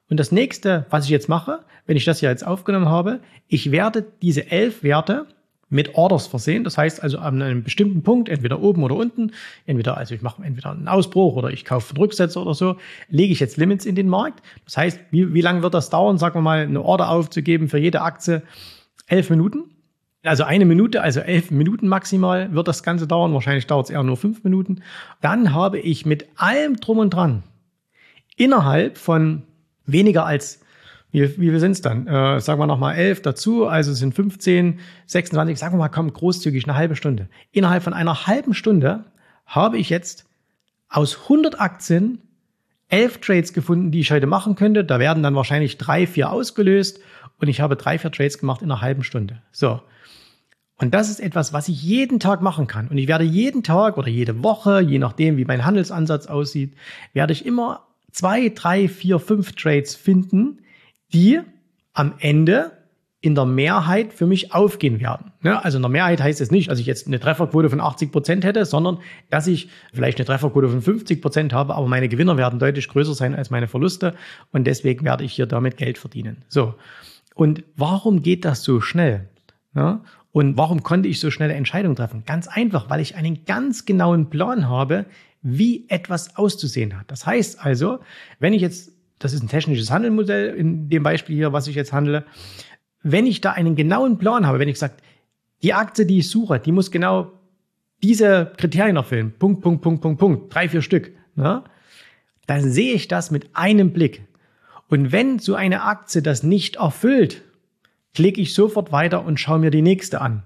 Und 0.09 0.19
das 0.19 0.33
nächste, 0.33 0.87
was 0.89 1.05
ich 1.05 1.09
jetzt 1.09 1.29
mache, 1.29 1.63
wenn 1.85 1.95
ich 1.95 2.03
das 2.03 2.19
hier 2.19 2.29
jetzt 2.29 2.45
aufgenommen 2.45 2.89
habe, 2.89 3.21
ich 3.47 3.71
werde 3.71 4.05
diese 4.21 4.51
elf 4.51 4.83
Werte 4.83 5.25
mit 5.69 5.95
Orders 5.95 6.27
versehen. 6.27 6.63
Das 6.63 6.77
heißt 6.77 7.01
also 7.01 7.17
an 7.17 7.41
einem 7.41 7.63
bestimmten 7.63 8.03
Punkt, 8.03 8.29
entweder 8.29 8.61
oben 8.61 8.83
oder 8.83 8.95
unten, 8.95 9.31
entweder, 9.65 9.97
also 9.97 10.13
ich 10.13 10.21
mache 10.21 10.43
entweder 10.43 10.71
einen 10.71 10.87
Ausbruch 10.87 11.35
oder 11.35 11.49
ich 11.49 11.65
kaufe 11.65 11.91
einen 11.91 11.97
Rücksetzer 11.97 12.41
oder 12.41 12.53
so, 12.53 12.77
lege 13.09 13.33
ich 13.33 13.39
jetzt 13.39 13.57
Limits 13.57 13.85
in 13.85 13.95
den 13.95 14.07
Markt. 14.07 14.41
Das 14.65 14.77
heißt, 14.77 14.99
wie, 15.11 15.33
wie 15.33 15.41
lange 15.41 15.63
wird 15.63 15.73
das 15.73 15.89
dauern, 15.89 16.17
sagen 16.17 16.35
wir 16.35 16.41
mal, 16.41 16.59
eine 16.59 16.81
Order 16.81 17.09
aufzugeben 17.09 17.67
für 17.67 17.79
jede 17.79 18.01
Aktie? 18.01 18.43
Elf 19.07 19.29
Minuten. 19.29 19.65
Also 20.23 20.43
eine 20.43 20.65
Minute, 20.65 21.03
also 21.03 21.19
elf 21.19 21.51
Minuten 21.51 21.87
maximal 21.87 22.51
wird 22.53 22.67
das 22.67 22.81
Ganze 22.81 23.05
dauern. 23.05 23.33
Wahrscheinlich 23.33 23.67
dauert 23.67 23.85
es 23.85 23.89
eher 23.91 24.01
nur 24.01 24.17
fünf 24.17 24.43
Minuten. 24.43 24.81
Dann 25.21 25.53
habe 25.53 25.79
ich 25.79 26.05
mit 26.05 26.27
allem 26.35 26.77
drum 26.77 26.97
und 26.97 27.11
dran 27.11 27.43
innerhalb 28.35 28.97
von 28.97 29.43
weniger 29.85 30.25
als 30.25 30.64
wie, 31.15 31.39
wie 31.39 31.49
viel 31.49 31.59
sind 31.59 31.71
es 31.71 31.81
dann? 31.81 32.07
Äh, 32.07 32.39
sagen 32.39 32.59
wir 32.59 32.67
nochmal 32.67 32.95
elf 32.95 33.21
dazu, 33.21 33.67
also 33.67 33.91
es 33.91 33.99
sind 33.99 34.13
15, 34.13 34.79
26, 35.05 35.57
sagen 35.57 35.73
wir 35.73 35.79
mal, 35.79 35.89
komm, 35.89 36.11
großzügig, 36.11 36.65
eine 36.65 36.75
halbe 36.75 36.95
Stunde. 36.95 37.29
Innerhalb 37.51 37.83
von 37.83 37.93
einer 37.93 38.27
halben 38.27 38.53
Stunde 38.53 39.05
habe 39.45 39.77
ich 39.77 39.89
jetzt 39.89 40.25
aus 40.89 41.23
100 41.23 41.59
Aktien 41.59 42.21
elf 42.89 43.19
Trades 43.19 43.53
gefunden, 43.53 43.91
die 43.91 44.01
ich 44.01 44.11
heute 44.11 44.27
machen 44.27 44.55
könnte. 44.55 44.83
Da 44.83 44.99
werden 44.99 45.23
dann 45.23 45.35
wahrscheinlich 45.35 45.77
drei, 45.77 46.05
vier 46.07 46.31
ausgelöst 46.31 46.99
und 47.39 47.47
ich 47.47 47.61
habe 47.61 47.75
drei, 47.75 47.97
vier 47.97 48.11
Trades 48.11 48.37
gemacht 48.37 48.61
in 48.61 48.71
einer 48.71 48.81
halben 48.81 49.03
Stunde. 49.03 49.41
So. 49.51 49.81
Und 50.77 50.93
das 50.93 51.09
ist 51.09 51.21
etwas, 51.21 51.53
was 51.53 51.69
ich 51.69 51.81
jeden 51.81 52.19
Tag 52.19 52.41
machen 52.41 52.67
kann. 52.67 52.89
Und 52.89 52.97
ich 52.97 53.07
werde 53.07 53.23
jeden 53.23 53.63
Tag 53.63 53.97
oder 53.97 54.09
jede 54.09 54.43
Woche, 54.43 54.81
je 54.81 54.99
nachdem, 54.99 55.37
wie 55.37 55.45
mein 55.45 55.63
Handelsansatz 55.63 56.27
aussieht, 56.27 56.75
werde 57.13 57.31
ich 57.31 57.45
immer 57.45 57.87
zwei, 58.11 58.49
drei, 58.49 58.89
vier, 58.89 59.19
fünf 59.19 59.53
Trades 59.53 59.95
finden, 59.95 60.59
die 61.13 61.39
am 61.93 62.13
Ende 62.19 62.71
in 63.21 63.33
der 63.33 63.45
Mehrheit 63.45 64.13
für 64.13 64.27
mich 64.27 64.53
aufgehen 64.53 64.99
werden. 64.99 65.31
Also 65.43 65.79
in 65.79 65.81
der 65.81 65.89
Mehrheit 65.89 66.21
heißt 66.21 66.41
es 66.41 66.51
nicht, 66.51 66.69
dass 66.69 66.77
ich 66.77 66.85
jetzt 66.85 67.07
eine 67.07 67.19
Trefferquote 67.19 67.71
von 67.71 67.81
80 67.81 68.11
Prozent 68.11 68.45
hätte, 68.45 68.65
sondern 68.65 68.99
dass 69.31 69.47
ich 69.47 69.69
vielleicht 69.93 70.19
eine 70.19 70.25
Trefferquote 70.25 70.69
von 70.69 70.81
50 70.81 71.23
Prozent 71.23 71.51
habe, 71.51 71.73
aber 71.73 71.87
meine 71.87 72.07
Gewinner 72.07 72.37
werden 72.37 72.59
deutlich 72.59 72.87
größer 72.87 73.15
sein 73.15 73.33
als 73.33 73.49
meine 73.49 73.67
Verluste 73.67 74.13
und 74.51 74.67
deswegen 74.67 75.05
werde 75.05 75.23
ich 75.23 75.33
hier 75.33 75.47
damit 75.47 75.77
Geld 75.77 75.97
verdienen. 75.97 76.43
So. 76.49 76.75
Und 77.33 77.63
warum 77.75 78.21
geht 78.21 78.45
das 78.45 78.63
so 78.63 78.79
schnell? 78.79 79.27
Und 80.31 80.57
warum 80.57 80.83
konnte 80.83 81.09
ich 81.09 81.19
so 81.19 81.31
schnelle 81.31 81.53
Entscheidungen 81.53 81.95
treffen? 81.95 82.23
Ganz 82.25 82.47
einfach, 82.47 82.91
weil 82.91 82.99
ich 83.01 83.15
einen 83.15 83.43
ganz 83.45 83.85
genauen 83.85 84.29
Plan 84.29 84.69
habe, 84.69 85.05
wie 85.41 85.89
etwas 85.89 86.37
auszusehen 86.37 86.99
hat. 86.99 87.09
Das 87.09 87.25
heißt 87.25 87.59
also, 87.59 87.99
wenn 88.39 88.53
ich 88.53 88.61
jetzt, 88.61 88.91
das 89.19 89.33
ist 89.33 89.43
ein 89.43 89.47
technisches 89.47 89.91
Handelmodell 89.91 90.55
in 90.55 90.89
dem 90.89 91.03
Beispiel 91.03 91.35
hier, 91.35 91.53
was 91.53 91.67
ich 91.67 91.75
jetzt 91.75 91.93
handle, 91.93 92.25
wenn 93.03 93.25
ich 93.25 93.41
da 93.41 93.51
einen 93.51 93.75
genauen 93.75 94.17
Plan 94.17 94.45
habe, 94.45 94.59
wenn 94.59 94.69
ich 94.69 94.79
sage, 94.79 94.95
die 95.61 95.73
Aktie, 95.73 96.05
die 96.05 96.19
ich 96.19 96.29
suche, 96.29 96.59
die 96.59 96.71
muss 96.71 96.91
genau 96.91 97.31
diese 98.03 98.51
Kriterien 98.57 98.97
erfüllen, 98.97 99.33
Punkt, 99.37 99.61
Punkt, 99.61 99.81
Punkt, 99.81 100.01
Punkt, 100.01 100.19
Punkt, 100.19 100.53
drei, 100.53 100.69
vier 100.69 100.81
Stück, 100.81 101.11
ne? 101.35 101.63
dann 102.45 102.69
sehe 102.69 102.93
ich 102.93 103.07
das 103.07 103.31
mit 103.31 103.49
einem 103.53 103.93
Blick. 103.93 104.23
Und 104.87 105.11
wenn 105.11 105.39
so 105.39 105.55
eine 105.55 105.83
Aktie 105.83 106.21
das 106.21 106.43
nicht 106.43 106.75
erfüllt, 106.75 107.41
klicke 108.13 108.41
ich 108.41 108.53
sofort 108.53 108.91
weiter 108.91 109.25
und 109.25 109.39
schaue 109.39 109.59
mir 109.59 109.71
die 109.71 109.81
nächste 109.81 110.21
an. 110.21 110.43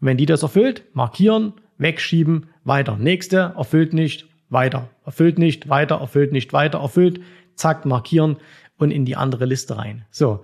Und 0.00 0.06
wenn 0.06 0.16
die 0.16 0.26
das 0.26 0.42
erfüllt, 0.42 0.84
markieren, 0.94 1.54
wegschieben, 1.78 2.46
weiter. 2.64 2.96
Nächste 2.96 3.54
erfüllt 3.56 3.92
nicht, 3.92 4.28
weiter. 4.48 4.88
Erfüllt 5.04 5.38
nicht, 5.38 5.68
weiter, 5.68 6.00
erfüllt 6.00 6.32
nicht, 6.32 6.52
weiter, 6.52 6.80
erfüllt, 6.80 7.20
zack, 7.60 7.84
markieren 7.84 8.36
und 8.78 8.90
in 8.90 9.04
die 9.04 9.16
andere 9.16 9.44
Liste 9.44 9.76
rein. 9.76 10.04
So. 10.10 10.42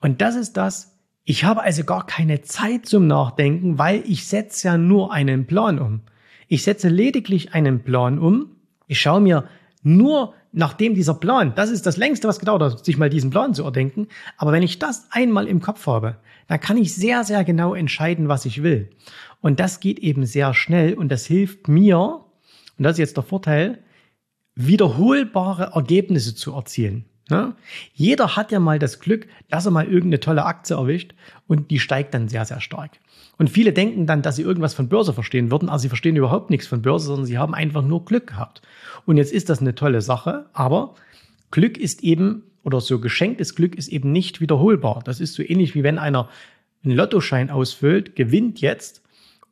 Und 0.00 0.20
das 0.20 0.34
ist 0.34 0.56
das. 0.56 0.96
Ich 1.24 1.44
habe 1.44 1.62
also 1.62 1.84
gar 1.84 2.06
keine 2.06 2.42
Zeit 2.42 2.86
zum 2.86 3.06
Nachdenken, 3.06 3.78
weil 3.78 4.02
ich 4.06 4.26
setze 4.26 4.68
ja 4.68 4.78
nur 4.78 5.12
einen 5.12 5.46
Plan 5.46 5.78
um. 5.78 6.02
Ich 6.48 6.62
setze 6.62 6.88
lediglich 6.88 7.54
einen 7.54 7.82
Plan 7.82 8.18
um. 8.18 8.50
Ich 8.86 9.00
schaue 9.00 9.20
mir 9.20 9.48
nur 9.82 10.34
nachdem 10.56 10.94
dieser 10.94 11.14
Plan, 11.14 11.52
das 11.54 11.70
ist 11.70 11.84
das 11.84 11.98
längste, 11.98 12.28
was 12.28 12.38
gedauert 12.38 12.62
hat, 12.62 12.84
sich 12.84 12.96
mal 12.96 13.10
diesen 13.10 13.30
Plan 13.30 13.52
zu 13.52 13.62
erdenken. 13.62 14.08
Aber 14.38 14.52
wenn 14.52 14.62
ich 14.62 14.78
das 14.78 15.06
einmal 15.10 15.46
im 15.46 15.60
Kopf 15.60 15.86
habe, 15.86 16.16
dann 16.48 16.60
kann 16.60 16.78
ich 16.78 16.94
sehr, 16.94 17.24
sehr 17.24 17.44
genau 17.44 17.74
entscheiden, 17.74 18.28
was 18.28 18.46
ich 18.46 18.62
will. 18.62 18.88
Und 19.42 19.60
das 19.60 19.80
geht 19.80 19.98
eben 19.98 20.24
sehr 20.24 20.54
schnell 20.54 20.94
und 20.94 21.10
das 21.12 21.26
hilft 21.26 21.68
mir, 21.68 21.98
und 22.78 22.82
das 22.82 22.92
ist 22.94 22.98
jetzt 22.98 23.16
der 23.18 23.24
Vorteil, 23.24 23.78
wiederholbare 24.56 25.72
Ergebnisse 25.74 26.34
zu 26.34 26.54
erzielen. 26.54 27.04
Ja? 27.30 27.54
Jeder 27.94 28.36
hat 28.36 28.50
ja 28.52 28.58
mal 28.58 28.78
das 28.78 29.00
Glück, 29.00 29.26
dass 29.48 29.66
er 29.66 29.70
mal 29.70 29.84
irgendeine 29.84 30.20
tolle 30.20 30.44
Aktie 30.44 30.76
erwischt 30.76 31.14
und 31.46 31.70
die 31.70 31.78
steigt 31.78 32.14
dann 32.14 32.28
sehr, 32.28 32.44
sehr 32.44 32.60
stark. 32.60 32.98
Und 33.38 33.50
viele 33.50 33.72
denken 33.72 34.06
dann, 34.06 34.22
dass 34.22 34.36
sie 34.36 34.42
irgendwas 34.42 34.74
von 34.74 34.88
Börse 34.88 35.12
verstehen 35.12 35.50
würden, 35.50 35.68
aber 35.68 35.78
sie 35.78 35.88
verstehen 35.88 36.16
überhaupt 36.16 36.50
nichts 36.50 36.66
von 36.66 36.82
Börse, 36.82 37.06
sondern 37.06 37.26
sie 37.26 37.38
haben 37.38 37.54
einfach 37.54 37.82
nur 37.82 38.04
Glück 38.04 38.28
gehabt. 38.28 38.62
Und 39.04 39.18
jetzt 39.18 39.32
ist 39.32 39.50
das 39.50 39.60
eine 39.60 39.74
tolle 39.74 40.00
Sache, 40.00 40.46
aber 40.54 40.94
Glück 41.50 41.76
ist 41.76 42.02
eben, 42.02 42.44
oder 42.62 42.80
so 42.80 42.98
geschenktes 42.98 43.54
Glück 43.54 43.74
ist 43.74 43.88
eben 43.88 44.10
nicht 44.10 44.40
wiederholbar. 44.40 45.02
Das 45.04 45.20
ist 45.20 45.34
so 45.34 45.42
ähnlich 45.42 45.74
wie 45.74 45.82
wenn 45.82 45.98
einer 45.98 46.28
einen 46.82 46.94
Lottoschein 46.94 47.50
ausfüllt, 47.50 48.16
gewinnt 48.16 48.60
jetzt 48.60 49.02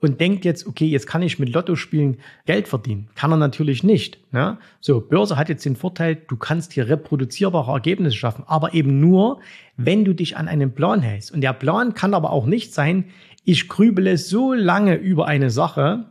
und 0.04 0.20
denkt 0.20 0.44
jetzt, 0.44 0.66
okay, 0.66 0.87
jetzt 0.87 1.06
kann 1.06 1.23
ich 1.23 1.38
mit 1.38 1.49
Lottospielen 1.49 2.18
Geld 2.46 2.68
verdienen. 2.68 3.08
Kann 3.14 3.32
er 3.32 3.37
natürlich 3.37 3.82
nicht. 3.82 4.18
Ne? 4.32 4.58
So, 4.80 5.00
Börse 5.00 5.37
hat 5.37 5.49
jetzt 5.49 5.64
den 5.64 5.76
Vorteil, 5.76 6.16
du 6.28 6.37
kannst 6.37 6.73
hier 6.73 6.88
reproduzierbare 6.88 7.73
Ergebnisse 7.73 8.16
schaffen, 8.16 8.44
aber 8.46 8.75
eben 8.75 9.00
nur, 9.00 9.40
wenn 9.76 10.04
du 10.04 10.12
dich 10.12 10.37
an 10.37 10.49
einen 10.49 10.75
Plan 10.75 11.00
hältst. 11.00 11.32
Und 11.32 11.40
der 11.40 11.52
Plan 11.52 11.94
kann 11.94 12.14
aber 12.14 12.30
auch 12.30 12.46
nicht 12.46 12.75
sein, 12.75 13.06
ich 13.44 13.68
grübele 13.68 14.16
so 14.18 14.52
lange 14.52 14.94
über 14.94 15.26
eine 15.26 15.50
Sache, 15.50 16.06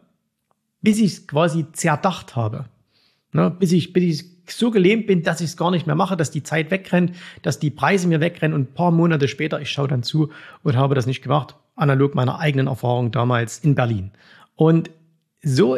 bis 0.82 1.00
ich 1.00 1.14
es 1.14 1.28
quasi 1.28 1.66
zerdacht 1.72 2.36
habe. 2.36 2.66
Ne, 3.32 3.50
bis 3.50 3.72
ich, 3.72 3.94
bis 3.94 4.04
ich 4.04 4.26
so 4.48 4.70
gelähmt 4.70 5.08
bin, 5.08 5.24
dass 5.24 5.42
ich 5.42 5.48
es 5.48 5.58
gar 5.58 5.72
nicht 5.72 5.88
mehr 5.88 5.96
mache, 5.96 6.16
dass 6.16 6.30
die 6.30 6.44
Zeit 6.44 6.70
wegrennt, 6.70 7.16
dass 7.42 7.58
die 7.58 7.72
Preise 7.72 8.08
mir 8.08 8.20
wegrennen 8.20 8.54
und 8.56 8.70
ein 8.72 8.74
paar 8.74 8.92
Monate 8.92 9.28
später, 9.28 9.60
ich 9.60 9.72
schaue 9.72 9.88
dann 9.88 10.04
zu 10.04 10.32
und 10.62 10.76
habe 10.76 10.94
das 10.94 11.08
nicht 11.08 11.24
gemacht, 11.24 11.56
analog 11.76 12.16
meiner 12.16 12.40
eigenen 12.40 12.68
Erfahrung 12.68 13.12
damals 13.12 13.60
in 13.60 13.76
Berlin. 13.76 14.12
Und 14.56 14.90
so 15.42 15.78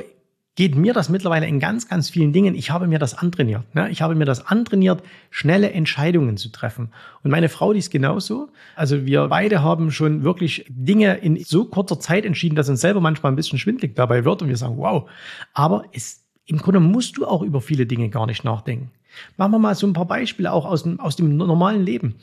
geht 0.56 0.76
mir 0.76 0.94
das 0.94 1.10
mittlerweile 1.10 1.48
in 1.48 1.60
ganz, 1.60 1.88
ganz 1.90 2.10
vielen 2.10 2.32
Dingen. 2.32 2.56
Ich 2.56 2.72
habe 2.72 2.88
mir 2.88 2.98
das 2.98 3.18
antrainiert. 3.18 3.64
Ne? 3.76 3.90
Ich 3.90 4.02
habe 4.02 4.16
mir 4.16 4.24
das 4.24 4.48
antrainiert, 4.48 5.04
schnelle 5.30 5.72
Entscheidungen 5.72 6.38
zu 6.38 6.50
treffen. 6.50 6.90
Und 7.24 7.32
meine 7.32 7.50
Frau, 7.50 7.74
die 7.74 7.80
ist 7.80 7.92
genauso. 7.92 8.50
Also 8.76 9.06
wir 9.06 9.28
beide 9.28 9.62
haben 9.62 9.92
schon 9.92 10.24
wirklich 10.24 10.66
Dinge 10.70 11.16
in 11.18 11.44
so 11.44 11.66
kurzer 11.66 12.00
Zeit 12.00 12.26
entschieden, 12.26 12.56
dass 12.56 12.70
uns 12.70 12.80
selber 12.80 13.02
manchmal 13.02 13.34
ein 13.34 13.36
bisschen 13.36 13.60
schwindlig 13.60 13.96
dabei 13.96 14.24
wird 14.24 14.42
und 14.42 14.48
wir 14.48 14.58
sagen, 14.58 14.78
wow. 14.78 15.10
Aber 15.54 15.84
es, 15.92 16.24
im 16.46 16.58
Grunde 16.58 16.80
musst 16.80 17.18
du 17.18 17.28
auch 17.28 17.42
über 17.42 17.60
viele 17.60 17.86
Dinge 17.86 18.10
gar 18.10 18.26
nicht 18.26 18.46
nachdenken. 18.46 18.92
Machen 19.38 19.52
wir 19.52 19.60
mal 19.60 19.76
so 19.76 19.88
ein 19.88 19.94
paar 19.94 20.06
Beispiele 20.06 20.52
auch 20.52 20.66
aus 20.66 20.84
dem, 20.84 21.00
aus 21.00 21.16
dem 21.16 21.38
normalen 21.38 21.84
Leben. 21.84 22.16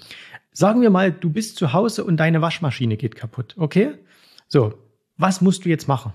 Sagen 0.52 0.82
wir 0.82 0.90
mal, 0.90 1.12
du 1.12 1.30
bist 1.30 1.56
zu 1.56 1.72
Hause 1.72 2.04
und 2.04 2.18
deine 2.18 2.42
Waschmaschine 2.42 2.96
geht 2.96 3.16
kaputt. 3.16 3.54
Okay? 3.58 3.94
So. 4.48 4.74
Was 5.16 5.40
musst 5.40 5.64
du 5.64 5.68
jetzt 5.68 5.88
machen? 5.88 6.12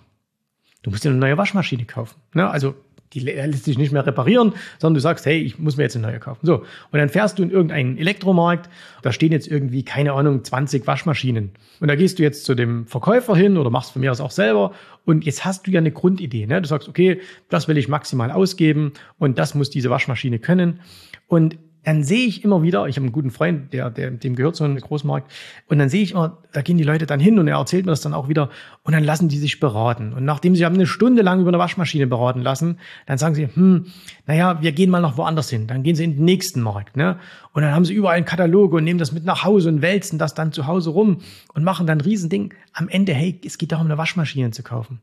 Du 0.84 0.90
musst 0.90 1.04
dir 1.04 1.10
eine 1.10 1.20
neue 1.20 1.38
Waschmaschine 1.38 1.86
kaufen. 1.86 2.20
Ne? 2.34 2.50
Also 2.50 2.76
die 3.14 3.20
lässt 3.20 3.66
sich 3.66 3.78
nicht 3.78 3.92
mehr 3.92 4.06
reparieren, 4.06 4.54
sondern 4.80 4.96
du 4.96 5.00
sagst, 5.00 5.26
hey, 5.26 5.40
ich 5.40 5.60
muss 5.60 5.78
mir 5.78 5.84
jetzt 5.84 5.96
eine 5.96 6.08
neue 6.08 6.20
kaufen. 6.20 6.46
So. 6.46 6.58
Und 6.92 7.00
dann 7.00 7.10
fährst 7.10 7.40
du 7.40 7.44
in 7.44 7.50
irgendeinen 7.50 7.98
Elektromarkt, 7.98 8.70
da 9.02 9.12
stehen 9.12 9.32
jetzt 9.32 9.48
irgendwie, 9.48 9.84
keine 9.84 10.14
Ahnung, 10.14 10.44
20 10.44 10.86
Waschmaschinen. 10.88 11.52
Und 11.80 11.88
da 11.88 11.96
gehst 11.96 12.20
du 12.20 12.24
jetzt 12.24 12.46
zu 12.46 12.56
dem 12.56 12.86
Verkäufer 12.86 13.36
hin 13.36 13.58
oder 13.58 13.70
machst 13.70 13.92
von 13.92 14.02
mir 14.02 14.12
aus 14.12 14.22
auch 14.22 14.32
selber. 14.32 14.74
Und 15.06 15.26
jetzt 15.26 15.46
hast 15.46 15.68
du 15.68 15.72
ja 15.72 15.80
eine 15.80 15.92
Grundidee. 15.92 16.46
Ne? 16.48 16.62
Du 16.62 16.68
sagst, 16.68 16.90
okay, 16.90 17.22
das 17.50 17.68
will 17.68 17.78
ich 17.78 17.88
maximal 17.88 18.32
ausgeben 18.32 18.94
und 19.18 19.40
das 19.40 19.56
muss 19.56 19.70
diese 19.70 19.90
Waschmaschine 19.90 20.40
können. 20.40 20.82
Und 21.28 21.58
dann 21.88 22.04
sehe 22.04 22.28
ich 22.28 22.44
immer 22.44 22.64
wieder, 22.64 22.86
ich 22.88 22.98
habe 22.98 23.06
einen 23.06 23.14
guten 23.14 23.32
Freund, 23.32 23.72
der, 23.72 23.90
der, 23.90 24.12
dem 24.12 24.36
gehört 24.36 24.58
so 24.58 24.66
ein 24.66 24.76
Großmarkt, 24.76 25.32
und 25.68 25.80
dann 25.80 25.88
sehe 25.88 26.04
ich 26.04 26.12
immer, 26.12 26.40
da 26.52 26.62
gehen 26.62 26.78
die 26.78 26.84
Leute 26.84 27.06
dann 27.06 27.22
hin 27.22 27.40
und 27.40 27.48
er 27.48 27.56
erzählt 27.56 27.86
mir 27.86 27.94
das 27.94 28.02
dann 28.02 28.14
auch 28.14 28.28
wieder 28.28 28.50
und 28.84 28.92
dann 28.92 29.06
lassen 29.06 29.30
die 29.30 29.38
sich 29.38 29.62
beraten. 29.62 30.12
Und 30.12 30.26
nachdem 30.26 30.54
sie 30.54 30.66
haben 30.66 30.76
eine 30.76 30.86
Stunde 30.86 31.22
lang 31.22 31.40
über 31.40 31.48
eine 31.48 31.60
Waschmaschine 31.60 32.06
beraten 32.06 32.42
lassen, 32.42 32.80
dann 33.06 33.18
sagen 33.18 33.36
sie, 33.36 33.48
hm, 33.48 33.86
naja, 34.26 34.62
wir 34.62 34.74
gehen 34.74 34.90
mal 34.90 35.00
noch 35.00 35.18
woanders 35.18 35.50
hin. 35.50 35.68
Dann 35.68 35.82
gehen 35.82 35.96
sie 35.96 36.04
in 36.04 36.18
den 36.18 36.26
nächsten 36.26 36.60
Markt, 36.60 36.98
ne? 36.98 37.20
Und 37.54 37.62
dann 37.62 37.74
haben 37.74 37.86
sie 37.86 37.94
überall 37.94 38.18
einen 38.18 38.26
Katalog 38.26 38.74
und 38.74 38.84
nehmen 38.84 39.00
das 39.00 39.14
mit 39.14 39.24
nach 39.24 39.46
Hause 39.46 39.70
und 39.70 39.82
wälzen 39.82 40.20
das 40.20 40.34
dann 40.34 40.52
zu 40.52 40.68
Hause 40.68 40.90
rum 40.90 41.20
und 41.54 41.64
machen 41.64 41.88
dann 41.88 42.00
ein 42.00 42.02
Riesending. 42.02 42.54
Am 42.74 42.90
Ende, 42.90 43.14
hey, 43.14 43.40
es 43.46 43.58
geht 43.58 43.72
darum, 43.72 43.88
eine 43.88 43.98
Waschmaschine 43.98 44.52
zu 44.52 44.62
kaufen. 44.62 45.00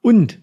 Und 0.00 0.38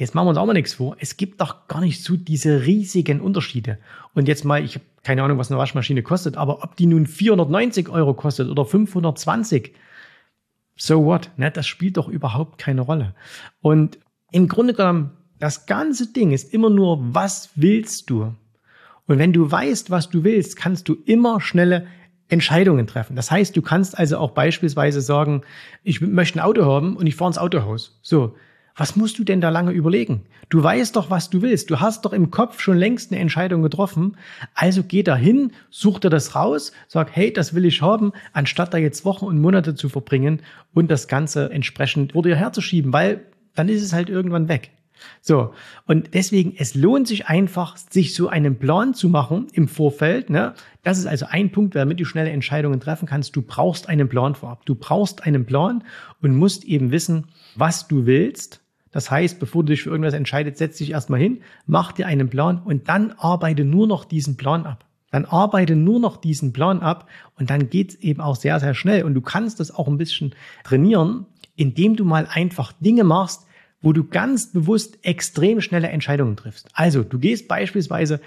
Jetzt 0.00 0.14
machen 0.14 0.24
wir 0.24 0.30
uns 0.30 0.38
auch 0.38 0.46
mal 0.46 0.54
nichts 0.54 0.72
vor. 0.72 0.96
Es 0.98 1.18
gibt 1.18 1.42
doch 1.42 1.68
gar 1.68 1.82
nicht 1.82 2.02
so 2.02 2.16
diese 2.16 2.64
riesigen 2.64 3.20
Unterschiede. 3.20 3.76
Und 4.14 4.28
jetzt 4.28 4.46
mal, 4.46 4.64
ich 4.64 4.76
habe 4.76 4.84
keine 5.02 5.22
Ahnung, 5.22 5.36
was 5.36 5.50
eine 5.50 5.58
Waschmaschine 5.58 6.02
kostet, 6.02 6.38
aber 6.38 6.64
ob 6.64 6.74
die 6.74 6.86
nun 6.86 7.06
490 7.06 7.90
Euro 7.90 8.14
kostet 8.14 8.48
oder 8.48 8.64
520, 8.64 9.74
so 10.74 11.04
what? 11.04 11.30
Ne? 11.36 11.50
Das 11.50 11.66
spielt 11.66 11.98
doch 11.98 12.08
überhaupt 12.08 12.56
keine 12.56 12.80
Rolle. 12.80 13.14
Und 13.60 13.98
im 14.32 14.48
Grunde 14.48 14.72
genommen, 14.72 15.10
das 15.38 15.66
ganze 15.66 16.10
Ding 16.10 16.30
ist 16.30 16.54
immer 16.54 16.70
nur, 16.70 17.14
was 17.14 17.50
willst 17.56 18.08
du? 18.08 18.34
Und 19.06 19.18
wenn 19.18 19.34
du 19.34 19.50
weißt, 19.50 19.90
was 19.90 20.08
du 20.08 20.24
willst, 20.24 20.56
kannst 20.56 20.88
du 20.88 20.96
immer 21.04 21.42
schnelle 21.42 21.86
Entscheidungen 22.28 22.86
treffen. 22.86 23.16
Das 23.16 23.30
heißt, 23.30 23.54
du 23.54 23.60
kannst 23.60 23.98
also 23.98 24.16
auch 24.16 24.30
beispielsweise 24.30 25.02
sagen, 25.02 25.42
ich 25.82 26.00
möchte 26.00 26.38
ein 26.38 26.42
Auto 26.42 26.64
haben 26.64 26.96
und 26.96 27.06
ich 27.06 27.16
fahre 27.16 27.28
ins 27.28 27.38
Autohaus. 27.38 28.00
So, 28.00 28.34
was 28.80 28.96
musst 28.96 29.18
du 29.18 29.24
denn 29.24 29.42
da 29.42 29.50
lange 29.50 29.72
überlegen? 29.72 30.22
Du 30.48 30.62
weißt 30.62 30.96
doch, 30.96 31.10
was 31.10 31.28
du 31.28 31.42
willst. 31.42 31.68
Du 31.68 31.80
hast 31.80 32.06
doch 32.06 32.14
im 32.14 32.30
Kopf 32.30 32.60
schon 32.62 32.78
längst 32.78 33.12
eine 33.12 33.20
Entscheidung 33.20 33.60
getroffen. 33.60 34.16
Also 34.54 34.82
geh 34.82 35.02
da 35.02 35.16
hin, 35.16 35.52
such 35.68 35.98
dir 35.98 36.08
das 36.08 36.34
raus, 36.34 36.72
sag, 36.88 37.14
hey, 37.14 37.30
das 37.30 37.52
will 37.52 37.66
ich 37.66 37.82
haben, 37.82 38.12
anstatt 38.32 38.72
da 38.72 38.78
jetzt 38.78 39.04
Wochen 39.04 39.26
und 39.26 39.38
Monate 39.38 39.74
zu 39.74 39.90
verbringen 39.90 40.40
und 40.72 40.90
das 40.90 41.08
Ganze 41.08 41.50
entsprechend 41.50 42.12
vor 42.12 42.22
dir 42.22 42.36
herzuschieben, 42.36 42.90
weil 42.90 43.26
dann 43.54 43.68
ist 43.68 43.82
es 43.82 43.92
halt 43.92 44.08
irgendwann 44.08 44.48
weg. 44.48 44.70
So, 45.20 45.52
und 45.86 46.14
deswegen, 46.14 46.54
es 46.56 46.74
lohnt 46.74 47.06
sich 47.06 47.26
einfach, 47.26 47.76
sich 47.76 48.14
so 48.14 48.28
einen 48.28 48.58
Plan 48.58 48.94
zu 48.94 49.10
machen 49.10 49.48
im 49.52 49.68
Vorfeld. 49.68 50.30
Ne? 50.30 50.54
Das 50.82 50.96
ist 50.96 51.04
also 51.04 51.26
ein 51.28 51.52
Punkt, 51.52 51.74
damit 51.74 52.00
du 52.00 52.06
schnelle 52.06 52.30
Entscheidungen 52.30 52.80
treffen 52.80 53.06
kannst. 53.06 53.36
Du 53.36 53.42
brauchst 53.42 53.90
einen 53.90 54.08
Plan 54.08 54.34
vorab. 54.34 54.64
Du 54.64 54.74
brauchst 54.74 55.24
einen 55.24 55.44
Plan 55.44 55.84
und 56.22 56.34
musst 56.34 56.64
eben 56.64 56.90
wissen, 56.92 57.26
was 57.56 57.86
du 57.86 58.06
willst. 58.06 58.59
Das 58.92 59.10
heißt, 59.10 59.38
bevor 59.38 59.62
du 59.62 59.72
dich 59.72 59.82
für 59.82 59.90
irgendwas 59.90 60.14
entscheidest, 60.14 60.58
setz 60.58 60.78
dich 60.78 60.90
erstmal 60.90 61.20
hin, 61.20 61.42
mach 61.66 61.92
dir 61.92 62.06
einen 62.06 62.28
Plan 62.28 62.60
und 62.64 62.88
dann 62.88 63.12
arbeite 63.12 63.64
nur 63.64 63.86
noch 63.86 64.04
diesen 64.04 64.36
Plan 64.36 64.66
ab. 64.66 64.84
Dann 65.10 65.24
arbeite 65.24 65.76
nur 65.76 65.98
noch 66.00 66.16
diesen 66.16 66.52
Plan 66.52 66.80
ab 66.80 67.08
und 67.36 67.50
dann 67.50 67.68
geht's 67.68 67.96
eben 67.96 68.20
auch 68.20 68.36
sehr, 68.36 68.60
sehr 68.60 68.74
schnell. 68.74 69.04
Und 69.04 69.14
du 69.14 69.20
kannst 69.20 69.60
das 69.60 69.74
auch 69.74 69.88
ein 69.88 69.98
bisschen 69.98 70.34
trainieren, 70.64 71.26
indem 71.56 71.96
du 71.96 72.04
mal 72.04 72.26
einfach 72.30 72.72
Dinge 72.80 73.04
machst, 73.04 73.46
wo 73.82 73.92
du 73.92 74.04
ganz 74.04 74.52
bewusst 74.52 74.98
extrem 75.02 75.60
schnelle 75.60 75.88
Entscheidungen 75.88 76.36
triffst. 76.36 76.68
Also, 76.74 77.02
du 77.02 77.18
gehst 77.18 77.48
beispielsweise 77.48 78.20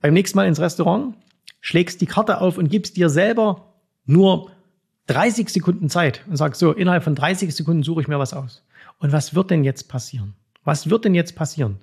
beim 0.00 0.14
nächsten 0.14 0.38
Mal 0.38 0.46
ins 0.46 0.60
Restaurant, 0.60 1.16
schlägst 1.60 2.00
die 2.00 2.06
Karte 2.06 2.40
auf 2.40 2.56
und 2.56 2.70
gibst 2.70 2.96
dir 2.96 3.08
selber 3.08 3.74
nur 4.06 4.50
30 5.08 5.48
Sekunden 5.50 5.90
Zeit 5.90 6.22
und 6.28 6.36
sagst 6.36 6.60
so, 6.60 6.72
innerhalb 6.72 7.04
von 7.04 7.14
30 7.14 7.54
Sekunden 7.54 7.82
suche 7.82 8.00
ich 8.00 8.08
mir 8.08 8.18
was 8.18 8.32
aus. 8.32 8.64
Und 9.02 9.10
was 9.10 9.34
wird 9.34 9.50
denn 9.50 9.64
jetzt 9.64 9.88
passieren? 9.88 10.34
Was 10.62 10.88
wird 10.88 11.04
denn 11.04 11.14
jetzt 11.14 11.34
passieren? 11.34 11.78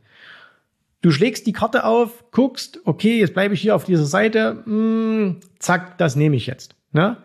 Du 1.01 1.11
schlägst 1.11 1.45
die 1.47 1.53
Karte 1.53 1.83
auf, 1.83 2.31
guckst, 2.31 2.79
okay, 2.85 3.19
jetzt 3.19 3.33
bleibe 3.33 3.53
ich 3.53 3.61
hier 3.61 3.75
auf 3.75 3.83
dieser 3.83 4.05
Seite, 4.05 4.63
mh, 4.65 4.65
hm, 4.65 5.39
zack, 5.59 5.97
das 5.97 6.15
nehme 6.15 6.37
ich 6.37 6.47
jetzt. 6.47 6.75
Ne? 6.93 7.17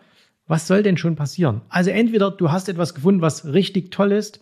Was 0.48 0.66
soll 0.66 0.82
denn 0.82 0.96
schon 0.96 1.14
passieren? 1.14 1.62
Also 1.68 1.90
entweder 1.90 2.32
du 2.32 2.50
hast 2.50 2.68
etwas 2.68 2.94
gefunden, 2.94 3.20
was 3.20 3.46
richtig 3.46 3.92
toll 3.92 4.10
ist, 4.10 4.40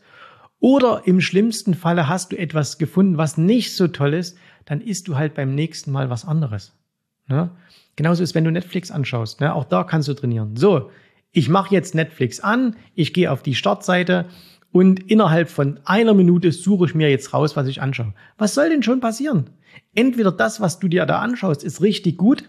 oder 0.59 1.03
im 1.05 1.21
schlimmsten 1.21 1.75
Falle 1.75 2.09
hast 2.09 2.33
du 2.33 2.39
etwas 2.39 2.79
gefunden, 2.79 3.19
was 3.19 3.37
nicht 3.37 3.75
so 3.75 3.89
toll 3.89 4.15
ist, 4.15 4.39
dann 4.65 4.81
isst 4.81 5.07
du 5.07 5.17
halt 5.17 5.35
beim 5.35 5.55
nächsten 5.55 5.91
Mal 5.91 6.09
was 6.09 6.25
anderes. 6.25 6.73
Ne? 7.27 7.51
Genauso 7.97 8.23
ist, 8.23 8.35
wenn 8.35 8.45
du 8.45 8.53
Netflix 8.53 8.91
anschaust. 8.91 9.41
Ne? 9.41 9.55
Auch 9.55 9.65
da 9.65 9.85
kannst 9.85 10.09
du 10.09 10.15
trainieren. 10.15 10.57
So, 10.57 10.91
ich 11.31 11.49
mache 11.49 11.75
jetzt 11.75 11.95
Netflix 11.95 12.41
an, 12.41 12.77
ich 12.95 13.13
gehe 13.13 13.31
auf 13.31 13.43
die 13.43 13.55
Startseite 13.55 14.27
und 14.73 15.11
innerhalb 15.11 15.51
von 15.51 15.79
einer 15.85 16.15
Minute 16.15 16.51
suche 16.51 16.87
ich 16.87 16.95
mir 16.95 17.11
jetzt 17.11 17.35
raus, 17.35 17.57
was 17.57 17.69
ich 17.69 17.83
anschaue. 17.83 18.15
Was 18.39 18.55
soll 18.55 18.71
denn 18.71 18.83
schon 18.83 19.01
passieren? 19.01 19.51
Entweder 19.95 20.33
das, 20.33 20.61
was 20.61 20.79
du 20.79 20.89
dir 20.89 21.07
da 21.07 21.21
anschaust, 21.21 21.63
ist 21.63 21.83
richtig 21.83 22.17
gut 22.17 22.49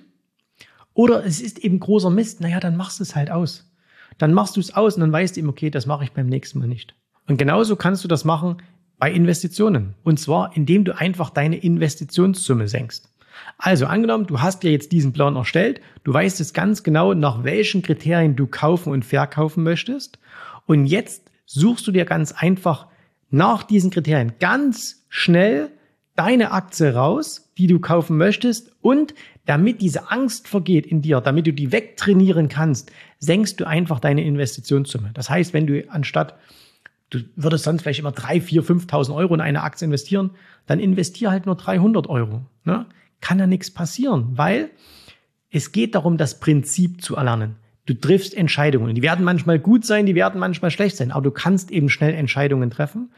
oder 0.93 1.25
es 1.25 1.41
ist 1.41 1.59
eben 1.59 1.79
großer 1.79 2.09
Mist. 2.09 2.41
Naja, 2.41 2.59
dann 2.59 2.77
machst 2.77 2.99
du 2.99 3.03
es 3.03 3.15
halt 3.15 3.29
aus. 3.29 3.69
Dann 4.17 4.33
machst 4.33 4.55
du 4.55 4.61
es 4.61 4.73
aus 4.73 4.95
und 4.95 5.01
dann 5.01 5.11
weißt 5.11 5.35
du 5.35 5.39
eben, 5.39 5.49
okay, 5.49 5.69
das 5.69 5.85
mache 5.85 6.05
ich 6.05 6.11
beim 6.11 6.27
nächsten 6.27 6.59
Mal 6.59 6.67
nicht. 6.67 6.95
Und 7.27 7.37
genauso 7.37 7.75
kannst 7.75 8.03
du 8.03 8.07
das 8.07 8.25
machen 8.25 8.57
bei 8.99 9.11
Investitionen. 9.11 9.95
Und 10.03 10.19
zwar, 10.19 10.55
indem 10.55 10.85
du 10.85 10.97
einfach 10.97 11.29
deine 11.29 11.57
Investitionssumme 11.57 12.67
senkst. 12.67 13.09
Also 13.57 13.87
angenommen, 13.87 14.27
du 14.27 14.41
hast 14.41 14.63
dir 14.63 14.71
jetzt 14.71 14.91
diesen 14.91 15.11
Plan 15.11 15.35
erstellt, 15.35 15.81
du 16.03 16.13
weißt 16.13 16.39
jetzt 16.39 16.53
ganz 16.53 16.83
genau, 16.83 17.13
nach 17.13 17.43
welchen 17.43 17.81
Kriterien 17.81 18.35
du 18.35 18.45
kaufen 18.45 18.93
und 18.93 19.03
verkaufen 19.03 19.63
möchtest. 19.63 20.19
Und 20.65 20.85
jetzt 20.85 21.22
suchst 21.45 21.85
du 21.87 21.91
dir 21.91 22.05
ganz 22.05 22.31
einfach 22.31 22.87
nach 23.29 23.63
diesen 23.63 23.89
Kriterien 23.89 24.33
ganz 24.39 25.05
schnell 25.09 25.71
deine 26.15 26.51
Aktie 26.51 26.93
raus, 26.93 27.51
die 27.57 27.67
du 27.67 27.79
kaufen 27.79 28.17
möchtest. 28.17 28.71
Und 28.81 29.15
damit 29.45 29.81
diese 29.81 30.11
Angst 30.11 30.47
vergeht 30.47 30.85
in 30.85 31.01
dir, 31.01 31.21
damit 31.21 31.47
du 31.47 31.53
die 31.53 31.71
wegtrainieren 31.71 32.49
kannst, 32.49 32.91
senkst 33.19 33.59
du 33.59 33.67
einfach 33.67 33.99
deine 33.99 34.23
Investitionssumme. 34.23 35.11
Das 35.13 35.29
heißt, 35.29 35.53
wenn 35.53 35.67
du 35.67 35.89
anstatt 35.89 36.35
du 37.13 37.19
würdest 37.35 37.63
sonst 37.63 37.83
vielleicht 37.83 37.99
immer 37.99 38.11
drei, 38.11 38.41
vier, 38.41 38.63
5.000 38.63 39.13
Euro 39.13 39.35
in 39.35 39.41
eine 39.41 39.61
Aktie 39.61 39.85
investieren, 39.85 40.31
dann 40.65 40.79
investier 40.79 41.29
halt 41.29 41.45
nur 41.45 41.55
300 41.55 42.07
Euro. 42.07 42.41
Ne? 42.63 42.87
Kann 43.21 43.39
ja 43.39 43.47
nichts 43.47 43.71
passieren, 43.71 44.29
weil 44.33 44.71
es 45.51 45.71
geht 45.71 45.95
darum, 45.95 46.17
das 46.17 46.39
Prinzip 46.39 47.01
zu 47.03 47.15
erlernen. 47.15 47.57
Du 47.85 47.93
triffst 47.93 48.33
Entscheidungen. 48.35 48.95
Die 48.95 49.01
werden 49.01 49.25
manchmal 49.25 49.59
gut 49.59 49.85
sein, 49.85 50.05
die 50.05 50.15
werden 50.15 50.39
manchmal 50.39 50.71
schlecht 50.71 50.97
sein, 50.97 51.11
aber 51.11 51.23
du 51.23 51.31
kannst 51.31 51.71
eben 51.71 51.89
schnell 51.89 52.13
Entscheidungen 52.13 52.69
treffen 52.69 53.11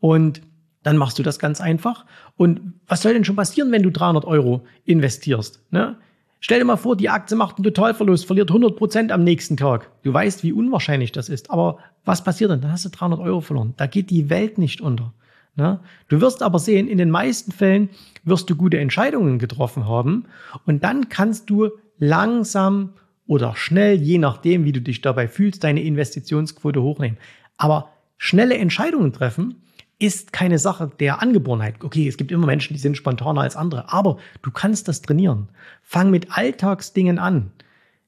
und 0.00 0.42
dann 0.82 0.96
machst 0.96 1.18
du 1.18 1.22
das 1.22 1.38
ganz 1.38 1.60
einfach. 1.60 2.06
Und 2.36 2.74
was 2.86 3.02
soll 3.02 3.12
denn 3.12 3.24
schon 3.24 3.36
passieren, 3.36 3.72
wenn 3.72 3.82
du 3.82 3.90
300 3.90 4.24
Euro 4.24 4.64
investierst? 4.84 5.60
Ne? 5.70 5.96
Stell 6.38 6.60
dir 6.60 6.64
mal 6.64 6.76
vor, 6.76 6.96
die 6.96 7.08
Aktie 7.08 7.36
macht 7.36 7.56
einen 7.56 7.64
Totalverlust, 7.64 8.24
verliert 8.24 8.50
100 8.50 8.76
Prozent 8.76 9.10
am 9.10 9.24
nächsten 9.24 9.56
Tag. 9.56 9.90
Du 10.02 10.12
weißt, 10.12 10.44
wie 10.44 10.52
unwahrscheinlich 10.52 11.10
das 11.10 11.28
ist. 11.28 11.50
Aber 11.50 11.78
was 12.04 12.22
passiert 12.22 12.52
denn? 12.52 12.60
Dann 12.60 12.70
hast 12.70 12.84
du 12.84 12.90
300 12.90 13.18
Euro 13.18 13.40
verloren. 13.40 13.74
Da 13.76 13.86
geht 13.86 14.10
die 14.10 14.30
Welt 14.30 14.58
nicht 14.58 14.80
unter. 14.80 15.12
Ne? 15.56 15.80
Du 16.08 16.20
wirst 16.20 16.42
aber 16.42 16.60
sehen, 16.60 16.86
in 16.86 16.98
den 16.98 17.10
meisten 17.10 17.50
Fällen 17.50 17.88
wirst 18.22 18.48
du 18.48 18.54
gute 18.54 18.78
Entscheidungen 18.78 19.38
getroffen 19.38 19.88
haben. 19.88 20.26
Und 20.66 20.84
dann 20.84 21.08
kannst 21.08 21.50
du 21.50 21.70
langsam 21.98 22.90
oder 23.26 23.56
schnell, 23.56 24.00
je 24.00 24.18
nachdem, 24.18 24.64
wie 24.64 24.72
du 24.72 24.80
dich 24.80 25.00
dabei 25.00 25.28
fühlst, 25.28 25.64
deine 25.64 25.82
Investitionsquote 25.82 26.82
hochnehmen. 26.82 27.18
Aber 27.56 27.90
schnelle 28.18 28.56
Entscheidungen 28.56 29.12
treffen 29.12 29.62
ist 29.98 30.32
keine 30.32 30.58
Sache 30.58 30.90
der 31.00 31.22
Angeborenheit. 31.22 31.82
Okay, 31.82 32.06
es 32.06 32.16
gibt 32.16 32.30
immer 32.30 32.46
Menschen, 32.46 32.74
die 32.74 32.80
sind 32.80 32.96
spontaner 32.96 33.40
als 33.40 33.56
andere, 33.56 33.92
aber 33.92 34.18
du 34.42 34.50
kannst 34.50 34.88
das 34.88 35.02
trainieren. 35.02 35.48
Fang 35.82 36.10
mit 36.10 36.36
Alltagsdingen 36.36 37.18
an. 37.18 37.50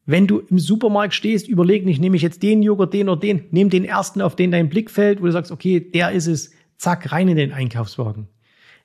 Wenn 0.05 0.27
du 0.27 0.39
im 0.39 0.59
Supermarkt 0.59 1.15
stehst, 1.15 1.49
überleg 1.49 1.85
nicht, 1.85 2.01
nehme 2.01 2.17
ich 2.17 2.23
jetzt 2.23 2.43
den 2.43 2.63
Joghurt, 2.63 2.95
den 2.95 3.09
oder 3.09 3.21
den, 3.21 3.45
nimm 3.51 3.69
den 3.69 3.85
ersten, 3.85 4.23
auf 4.23 4.37
den 4.37 4.51
dein 4.51 4.69
Blick 4.69 4.91
fällt, 4.91 5.21
wo 5.21 5.27
du 5.27 5.33
sagst, 5.33 5.53
okay, 5.53 5.81
der 5.81 6.13
ist 6.13 6.27
es, 6.27 6.53
zack, 6.79 7.13
rein 7.13 7.29
in 7.29 7.37
den 7.37 7.53
Einkaufswagen. 7.53 8.29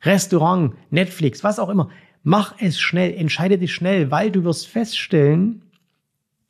Restaurant, 0.03 0.73
Netflix, 0.89 1.43
was 1.43 1.59
auch 1.59 1.69
immer. 1.69 1.89
Mach 2.23 2.55
es 2.59 2.79
schnell, 2.79 3.13
entscheide 3.13 3.57
dich 3.57 3.73
schnell, 3.73 4.11
weil 4.11 4.31
du 4.31 4.43
wirst 4.43 4.67
feststellen, 4.67 5.61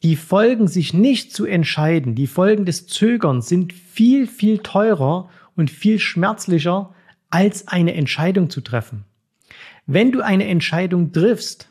die 0.04 0.18
Folgen, 0.18 0.68
sich 0.68 0.94
nicht 0.94 1.34
zu 1.34 1.46
entscheiden, 1.46 2.14
die 2.14 2.28
Folgen 2.28 2.66
des 2.66 2.88
Zögerns 2.88 3.48
sind 3.48 3.72
viel, 3.72 4.28
viel 4.28 4.60
teurer 4.60 5.30
und 5.56 5.72
viel 5.72 5.98
schmerzlicher, 5.98 6.94
als 7.30 7.68
eine 7.68 7.94
Entscheidung 7.94 8.50
zu 8.50 8.62
treffen. 8.62 9.06
Wenn 9.86 10.12
du 10.12 10.22
eine 10.22 10.48
Entscheidung 10.48 11.12
triffst, 11.12 11.70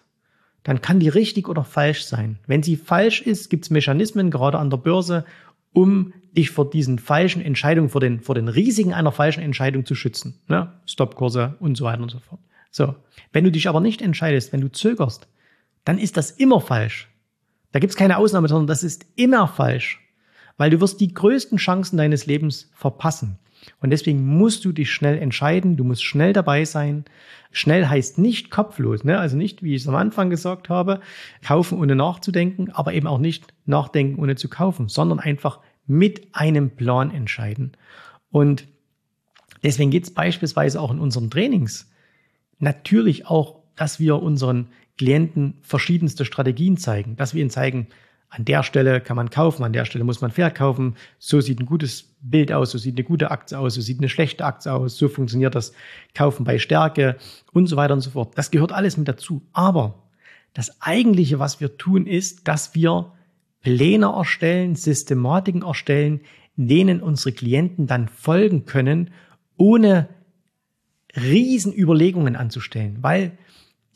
dann 0.64 0.81
kann 0.81 0.99
die 0.99 1.09
richtig 1.09 1.49
oder 1.49 1.64
falsch 1.64 2.05
sein. 2.05 2.38
Wenn 2.47 2.62
sie 2.62 2.77
falsch 2.77 3.21
ist, 3.21 3.51
gibt 3.51 3.64
es 3.64 3.71
Mechanismen, 3.71 4.31
gerade 4.31 4.59
an 4.59 4.71
der 4.71 4.77
Börse, 4.79 5.25
um 5.73 6.12
dich 6.33 6.51
vor 6.51 6.71
diesen 6.71 6.99
falschen 6.99 7.42
Entscheidungen, 7.42 7.90
vor 7.90 8.01
den, 8.01 8.21
vor 8.21 8.35
den 8.35 8.49
Risiken 8.49 8.95
einer 8.95 9.12
falschen 9.12 9.42
Entscheidung 9.42 9.85
zu 9.85 9.95
schützen. 9.95 10.40
Ne? 10.49 10.73
Stopkurse 10.87 11.57
und 11.61 11.77
so 11.77 11.85
weiter 11.85 12.03
und 12.03 12.11
so 12.11 12.18
fort. 12.18 12.40
So. 12.71 12.95
Wenn 13.33 13.45
du 13.45 13.51
dich 13.51 13.68
aber 13.68 13.81
nicht 13.81 14.01
entscheidest, 14.01 14.53
wenn 14.53 14.61
du 14.61 14.71
zögerst, 14.71 15.29
dann 15.85 15.99
ist 15.99 16.16
das 16.16 16.31
immer 16.31 16.61
falsch. 16.61 17.12
Da 17.73 17.79
gibt 17.79 17.93
es 17.93 17.97
keine 17.97 18.19
Ausnahme, 18.19 18.49
sondern 18.49 18.67
das 18.67 18.83
ist 18.83 19.07
immer 19.17 19.49
falsch. 19.49 20.01
Weil 20.57 20.71
du 20.71 20.81
wirst 20.81 21.01
die 21.01 21.13
größten 21.13 21.59
Chancen 21.59 21.97
deines 21.97 22.27
Lebens 22.27 22.71
verpassen. 22.75 23.39
Und 23.81 23.91
deswegen 23.91 24.25
musst 24.25 24.65
du 24.65 24.73
dich 24.73 24.91
schnell 24.91 25.19
entscheiden, 25.19 25.77
du 25.77 25.85
musst 25.85 26.05
schnell 26.05 26.33
dabei 26.33 26.65
sein. 26.65 27.05
Schnell 27.53 27.87
heißt 27.87 28.19
nicht 28.19 28.51
kopflos, 28.51 29.05
ne? 29.05 29.19
also 29.19 29.37
nicht, 29.37 29.63
wie 29.63 29.75
ich 29.75 29.83
es 29.83 29.89
am 29.89 29.95
Anfang 29.95 30.31
gesagt 30.31 30.69
habe, 30.69 31.01
kaufen 31.47 31.79
ohne 31.79 31.95
nachzudenken, 31.95 32.71
aber 32.71 32.93
eben 32.93 33.07
auch 33.07 33.19
nicht 33.19 33.55
nachdenken 33.67 34.21
ohne 34.21 34.37
zu 34.37 34.49
kaufen, 34.49 34.89
sondern 34.89 35.21
einfach 35.21 35.61
mit 35.87 36.29
einem 36.33 36.71
Plan 36.71 37.11
entscheiden. 37.11 37.73
Und 38.31 38.67
deswegen 39.63 39.91
geht 39.91 40.05
es 40.05 40.15
beispielsweise 40.15 40.81
auch 40.81 40.91
in 40.91 40.99
unseren 40.99 41.31
Trainings 41.31 41.89
natürlich 42.59 43.27
auch, 43.27 43.62
dass 43.77 44.01
wir 44.01 44.23
unseren 44.23 44.69
Klienten 44.99 45.55
verschiedenste 45.63 46.25
Strategien 46.25 46.77
zeigen, 46.77 47.17
dass 47.17 47.35
wir 47.35 47.41
ihnen 47.41 47.51
zeigen, 47.51 47.89
an 48.29 48.47
der 48.47 48.63
Stelle 48.63 49.03
kann 49.03 49.17
man 49.17 49.29
kaufen, 49.29 49.63
an 49.63 49.75
der 49.75 49.85
Stelle 49.85 50.05
muss 50.05 50.23
man 50.23 50.31
verkaufen. 50.31 50.97
So 51.19 51.43
sieht 51.43 51.61
ein 51.61 51.67
gutes 51.67 52.15
Bild 52.23 52.51
aus, 52.51 52.71
so 52.71 52.79
sieht 52.79 52.97
eine 52.97 53.05
gute 53.05 53.31
Aktie 53.31 53.59
aus, 53.59 53.75
so 53.75 53.83
sieht 53.83 53.99
eine 53.99 54.09
schlechte 54.09 54.47
Aktie 54.47 54.73
aus, 54.73 54.97
so 54.97 55.09
funktioniert 55.09 55.55
das 55.55 55.75
Kaufen 56.15 56.45
bei 56.45 56.59
Stärke 56.59 57.17
und 57.53 57.67
so 57.67 57.77
weiter 57.77 57.93
und 57.93 58.01
so 58.01 58.09
fort. 58.09 58.33
Das 58.39 58.51
gehört 58.51 58.73
alles 58.73 58.97
mit 58.97 59.07
dazu. 59.07 59.43
Aber 59.53 60.03
das 60.55 60.81
eigentliche, 60.81 61.41
was 61.41 61.61
wir 61.61 61.77
tun, 61.77 62.07
ist, 62.07 62.49
dass 62.49 62.75
wir 62.75 63.13
Pläne 63.61 64.07
erstellen, 64.07 64.77
Systematiken 64.77 65.63
erstellen, 65.63 66.23
denen 66.57 67.03
unsere 67.03 67.33
Klienten 67.33 67.87
dann 67.87 68.09
folgen 68.09 68.65
können, 68.65 69.11
ohne 69.59 70.09
Riesenüberlegungen 71.15 72.35
anzustellen, 72.35 72.97
weil 73.03 73.33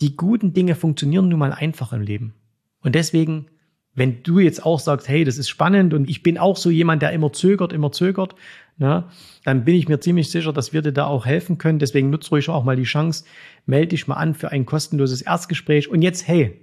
die 0.00 0.16
guten 0.16 0.52
Dinge 0.52 0.74
funktionieren 0.74 1.28
nun 1.28 1.38
mal 1.38 1.52
einfach 1.52 1.92
im 1.92 2.02
Leben. 2.02 2.35
Und 2.80 2.94
deswegen 2.94 3.46
wenn 3.96 4.22
du 4.22 4.38
jetzt 4.38 4.64
auch 4.64 4.78
sagst, 4.78 5.09
hey, 5.09 5.24
das 5.24 5.38
ist 5.38 5.48
spannend 5.48 5.92
und 5.94 6.09
ich 6.09 6.22
bin 6.22 6.38
auch 6.38 6.56
so 6.59 6.70
jemand, 6.70 7.02
der 7.02 7.11
immer 7.12 7.32
zögert, 7.32 7.72
immer 7.72 7.90
zögert, 7.90 8.37
ne, 8.76 9.04
dann 9.42 9.64
bin 9.64 9.74
ich 9.74 9.88
mir 9.88 9.98
ziemlich 9.98 10.30
sicher, 10.30 10.52
dass 10.52 10.72
wir 10.74 10.82
dir 10.82 10.92
da 10.92 11.06
auch 11.06 11.24
helfen 11.24 11.56
können. 11.56 11.78
Deswegen 11.78 12.11
nutze 12.11 12.28
ruhig 12.30 12.50
auch 12.50 12.62
mal 12.62 12.76
die 12.76 12.85
Chance, 12.85 13.24
melde 13.64 13.88
dich 13.88 14.06
mal 14.06 14.16
an 14.16 14.35
für 14.35 14.52
ein 14.52 14.66
kostenloses 14.66 15.22
Erstgespräch. 15.22 15.88
Und 15.88 16.02
jetzt, 16.02 16.28
hey, 16.28 16.61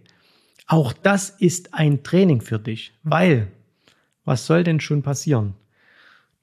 auch 0.68 0.94
das 0.94 1.32
ist 1.32 1.74
ein 1.74 2.04
Training 2.04 2.42
für 2.42 2.60
dich, 2.60 2.94
weil 3.02 3.48
was 4.26 4.46
soll 4.46 4.64
denn 4.64 4.80
schon 4.80 5.02
passieren? 5.02 5.56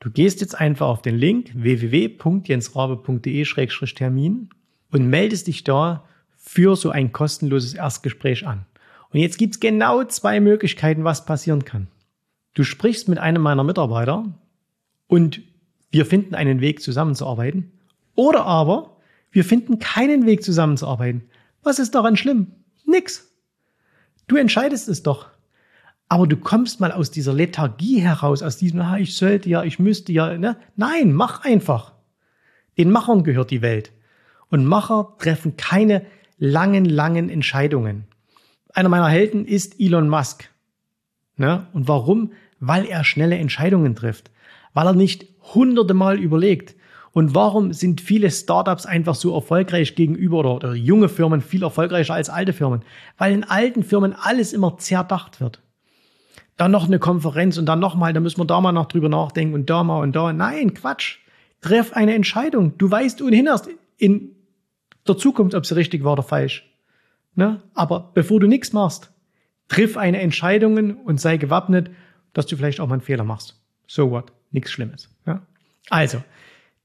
Du 0.01 0.11
gehst 0.11 0.41
jetzt 0.41 0.59
einfach 0.59 0.89
auf 0.89 1.03
den 1.03 1.17
Link 1.17 1.53
www.jensrabe.de-termin 1.55 4.49
und 4.91 5.07
meldest 5.07 5.47
dich 5.47 5.63
da 5.63 6.05
für 6.43 6.75
so 6.75 6.91
ein 6.91 7.13
kostenloses 7.13 7.75
Erstgespräch 7.75 8.47
an. 8.47 8.65
Und 9.11 9.21
jetzt 9.21 9.39
gibt's 9.39 9.61
genau 9.61 10.03
zwei 10.05 10.41
Möglichkeiten, 10.41 11.05
was 11.05 11.27
passieren 11.27 11.65
kann. 11.65 11.89
Du 12.55 12.65
sprichst 12.65 13.09
mit 13.09 13.19
einem 13.19 13.43
meiner 13.43 13.63
Mitarbeiter 13.63 14.25
und 15.07 15.43
wir 15.91 16.07
finden 16.07 16.35
einen 16.35 16.61
Weg 16.61 16.83
zusammenzuarbeiten. 16.83 17.73
Oder 18.15 18.47
aber 18.47 18.97
wir 19.31 19.45
finden 19.45 19.79
keinen 19.79 20.27
Weg 20.27 20.43
zusammenzuarbeiten. 20.43 21.23
Was 21.63 21.79
ist 21.79 21.95
daran 21.95 22.17
schlimm? 22.17 22.53
Nix. 22.87 23.31
Du 24.27 24.37
entscheidest 24.37 24.89
es 24.89 25.03
doch. 25.03 25.29
Aber 26.09 26.27
du 26.27 26.37
kommst 26.37 26.81
mal 26.81 26.91
aus 26.91 27.11
dieser 27.11 27.35
Lethargie 27.35 28.01
heraus, 28.01 28.43
aus 28.43 28.57
diesem, 28.57 28.81
ah, 28.81 28.99
ich 28.99 29.17
sollte 29.17 29.49
ja, 29.49 29.63
ich 29.63 29.79
müsste 29.79 30.13
ja. 30.13 30.37
Ne? 30.39 30.57
Nein, 30.75 31.13
mach 31.13 31.45
einfach. 31.45 31.93
Den 32.79 32.91
Machern 32.91 33.25
gehört 33.25 33.51
die 33.51 33.63
Welt. 33.63 33.93
Und 34.49 34.65
Macher 34.65 35.17
treffen 35.19 35.57
keine 35.57 36.05
langen, 36.41 36.85
langen 36.85 37.29
Entscheidungen 37.29 38.11
einer 38.73 38.89
meiner 38.89 39.09
Helden 39.09 39.45
ist 39.47 39.81
Elon 39.81 40.09
Musk. 40.09 40.51
Ne? 41.37 41.67
Und 41.73 41.89
warum? 41.89 42.33
Weil 42.61 42.85
er 42.87 43.05
schnelle 43.05 43.37
Entscheidungen 43.37 43.95
trifft. 43.95 44.31
Weil 44.75 44.87
er 44.87 44.93
nicht 44.93 45.27
hunderte 45.55 45.95
Mal 45.95 46.19
überlegt. 46.19 46.77
Und 47.13 47.35
warum 47.35 47.73
sind 47.73 48.01
viele 48.01 48.31
Startups 48.31 48.87
einfach 48.87 49.17
so 49.17 49.35
erfolgreich 49.35 49.97
gegenüber 49.97 50.39
oder, 50.39 50.55
oder 50.55 50.75
junge 50.75 51.09
Firmen 51.09 51.41
viel 51.41 51.65
erfolgreicher 51.65 52.15
als 52.15 52.31
alte 52.31 52.53
Firmen? 52.53 52.83
Weil 53.19 53.33
in 53.33 53.45
alten 53.45 53.83
Firmen 53.83 54.15
alles 54.15 54.53
immer 54.53 54.79
zerdacht 54.79 55.41
wird. 55.41 55.61
dann 56.57 56.71
noch 56.71 56.87
eine 56.87 56.99
Konferenz 56.99 57.57
und 57.57 57.67
dann 57.67 57.81
nochmal, 57.81 58.13
da 58.13 58.21
müssen 58.21 58.39
wir 58.39 58.45
da 58.45 58.61
mal 58.61 58.71
noch 58.71 58.87
drüber 58.87 59.09
nachdenken 59.09 59.55
und 59.55 59.71
da 59.71 59.83
mal 59.83 60.03
und 60.03 60.15
da. 60.15 60.33
Nein, 60.33 60.75
Quatsch. 60.75 61.19
Treff 61.63 61.95
eine 61.95 62.15
Entscheidung. 62.15 62.77
Du 62.79 62.91
weißt 62.91 63.23
ohnehin 63.23 63.47
erst 63.47 63.69
in 63.97 64.37
Zukunft, 65.17 65.55
ob 65.55 65.67
sie 65.67 65.77
richtig 65.77 66.05
war 66.05 66.13
oder 66.13 66.23
falsch. 66.23 66.71
Ne? 67.35 67.63
Aber 67.75 68.11
bevor 68.15 68.41
du 68.41 68.47
nichts 68.47 68.73
machst, 68.73 69.11
triff 69.69 69.97
eine 69.97 70.21
Entscheidung 70.21 70.97
und 71.05 71.21
sei 71.21 71.37
gewappnet, 71.37 71.91
dass 72.33 72.47
du 72.47 72.57
vielleicht 72.57 72.81
auch 72.81 72.87
mal 72.87 72.95
einen 72.95 73.03
Fehler 73.03 73.25
machst. 73.25 73.61
So 73.87 74.11
what? 74.11 74.33
Nichts 74.51 74.71
Schlimmes. 74.71 75.09
Ja? 75.27 75.43
Also, 75.89 76.23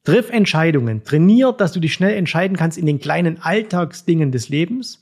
triff 0.03 0.29
Entscheidungen. 0.29 1.03
Trainier, 1.03 1.51
dass 1.51 1.71
du 1.71 1.79
dich 1.79 1.93
schnell 1.93 2.15
entscheiden 2.15 2.57
kannst 2.57 2.77
in 2.77 2.85
den 2.85 2.99
kleinen 2.99 3.41
Alltagsdingen 3.41 4.31
des 4.31 4.49
Lebens. 4.49 5.01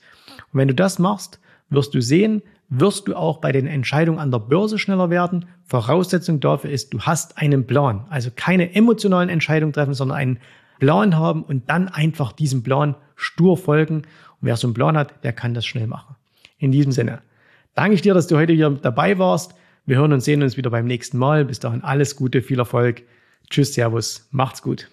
Und 0.51 0.59
wenn 0.59 0.67
du 0.67 0.75
das 0.75 0.99
machst, 0.99 1.39
wirst 1.69 1.93
du 1.93 2.01
sehen, 2.01 2.41
wirst 2.69 3.07
du 3.07 3.15
auch 3.15 3.39
bei 3.39 3.51
den 3.51 3.67
Entscheidungen 3.67 4.19
an 4.19 4.31
der 4.31 4.39
Börse 4.39 4.79
schneller 4.79 5.09
werden. 5.09 5.45
Voraussetzung 5.65 6.39
dafür 6.39 6.71
ist, 6.71 6.93
du 6.93 7.01
hast 7.01 7.37
einen 7.37 7.67
Plan. 7.67 8.05
Also 8.09 8.29
keine 8.35 8.75
emotionalen 8.75 9.29
Entscheidungen 9.29 9.73
treffen, 9.73 9.93
sondern 9.93 10.17
einen 10.17 10.39
Plan 10.79 11.17
haben 11.17 11.43
und 11.43 11.69
dann 11.69 11.87
einfach 11.87 12.31
diesem 12.31 12.63
Plan 12.63 12.95
stur 13.15 13.57
folgen. 13.57 13.97
Und 13.97 14.05
wer 14.41 14.57
so 14.57 14.67
einen 14.67 14.73
Plan 14.73 14.97
hat, 14.97 15.23
der 15.23 15.33
kann 15.33 15.53
das 15.53 15.65
schnell 15.65 15.87
machen. 15.87 16.15
In 16.57 16.71
diesem 16.71 16.91
Sinne, 16.91 17.21
danke 17.75 17.95
ich 17.95 18.01
dir, 18.01 18.13
dass 18.13 18.27
du 18.27 18.37
heute 18.37 18.53
hier 18.53 18.69
dabei 18.69 19.19
warst. 19.19 19.53
Wir 19.85 19.97
hören 19.97 20.13
und 20.13 20.21
sehen 20.21 20.43
uns 20.43 20.55
wieder 20.55 20.69
beim 20.69 20.85
nächsten 20.85 21.17
Mal. 21.17 21.43
Bis 21.45 21.59
dahin 21.59 21.83
alles 21.83 22.15
Gute, 22.15 22.41
viel 22.41 22.59
Erfolg. 22.59 23.03
Tschüss, 23.49 23.73
Servus, 23.73 24.27
macht's 24.31 24.61
gut. 24.61 24.89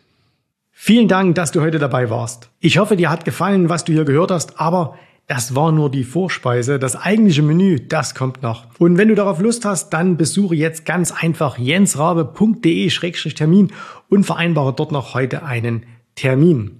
Vielen 0.72 1.08
Dank, 1.08 1.34
dass 1.34 1.52
du 1.52 1.60
heute 1.60 1.78
dabei 1.78 2.08
warst. 2.10 2.50
Ich 2.58 2.78
hoffe, 2.78 2.96
dir 2.96 3.10
hat 3.10 3.24
gefallen, 3.24 3.68
was 3.68 3.84
du 3.84 3.92
hier 3.92 4.04
gehört 4.04 4.30
hast, 4.30 4.58
aber 4.58 4.96
das 5.26 5.54
war 5.54 5.70
nur 5.70 5.90
die 5.90 6.04
Vorspeise. 6.04 6.78
Das 6.80 6.96
eigentliche 6.96 7.42
Menü, 7.42 7.78
das 7.78 8.16
kommt 8.16 8.42
noch. 8.42 8.66
Und 8.80 8.98
wenn 8.98 9.06
du 9.06 9.14
darauf 9.14 9.40
Lust 9.40 9.64
hast, 9.64 9.90
dann 9.90 10.16
besuche 10.16 10.56
jetzt 10.56 10.84
ganz 10.86 11.12
einfach 11.12 11.56
jensrabe.de-termin 11.56 13.70
und 14.08 14.24
vereinbare 14.24 14.74
dort 14.74 14.90
noch 14.90 15.14
heute 15.14 15.44
einen 15.44 15.84
Termin. 16.16 16.79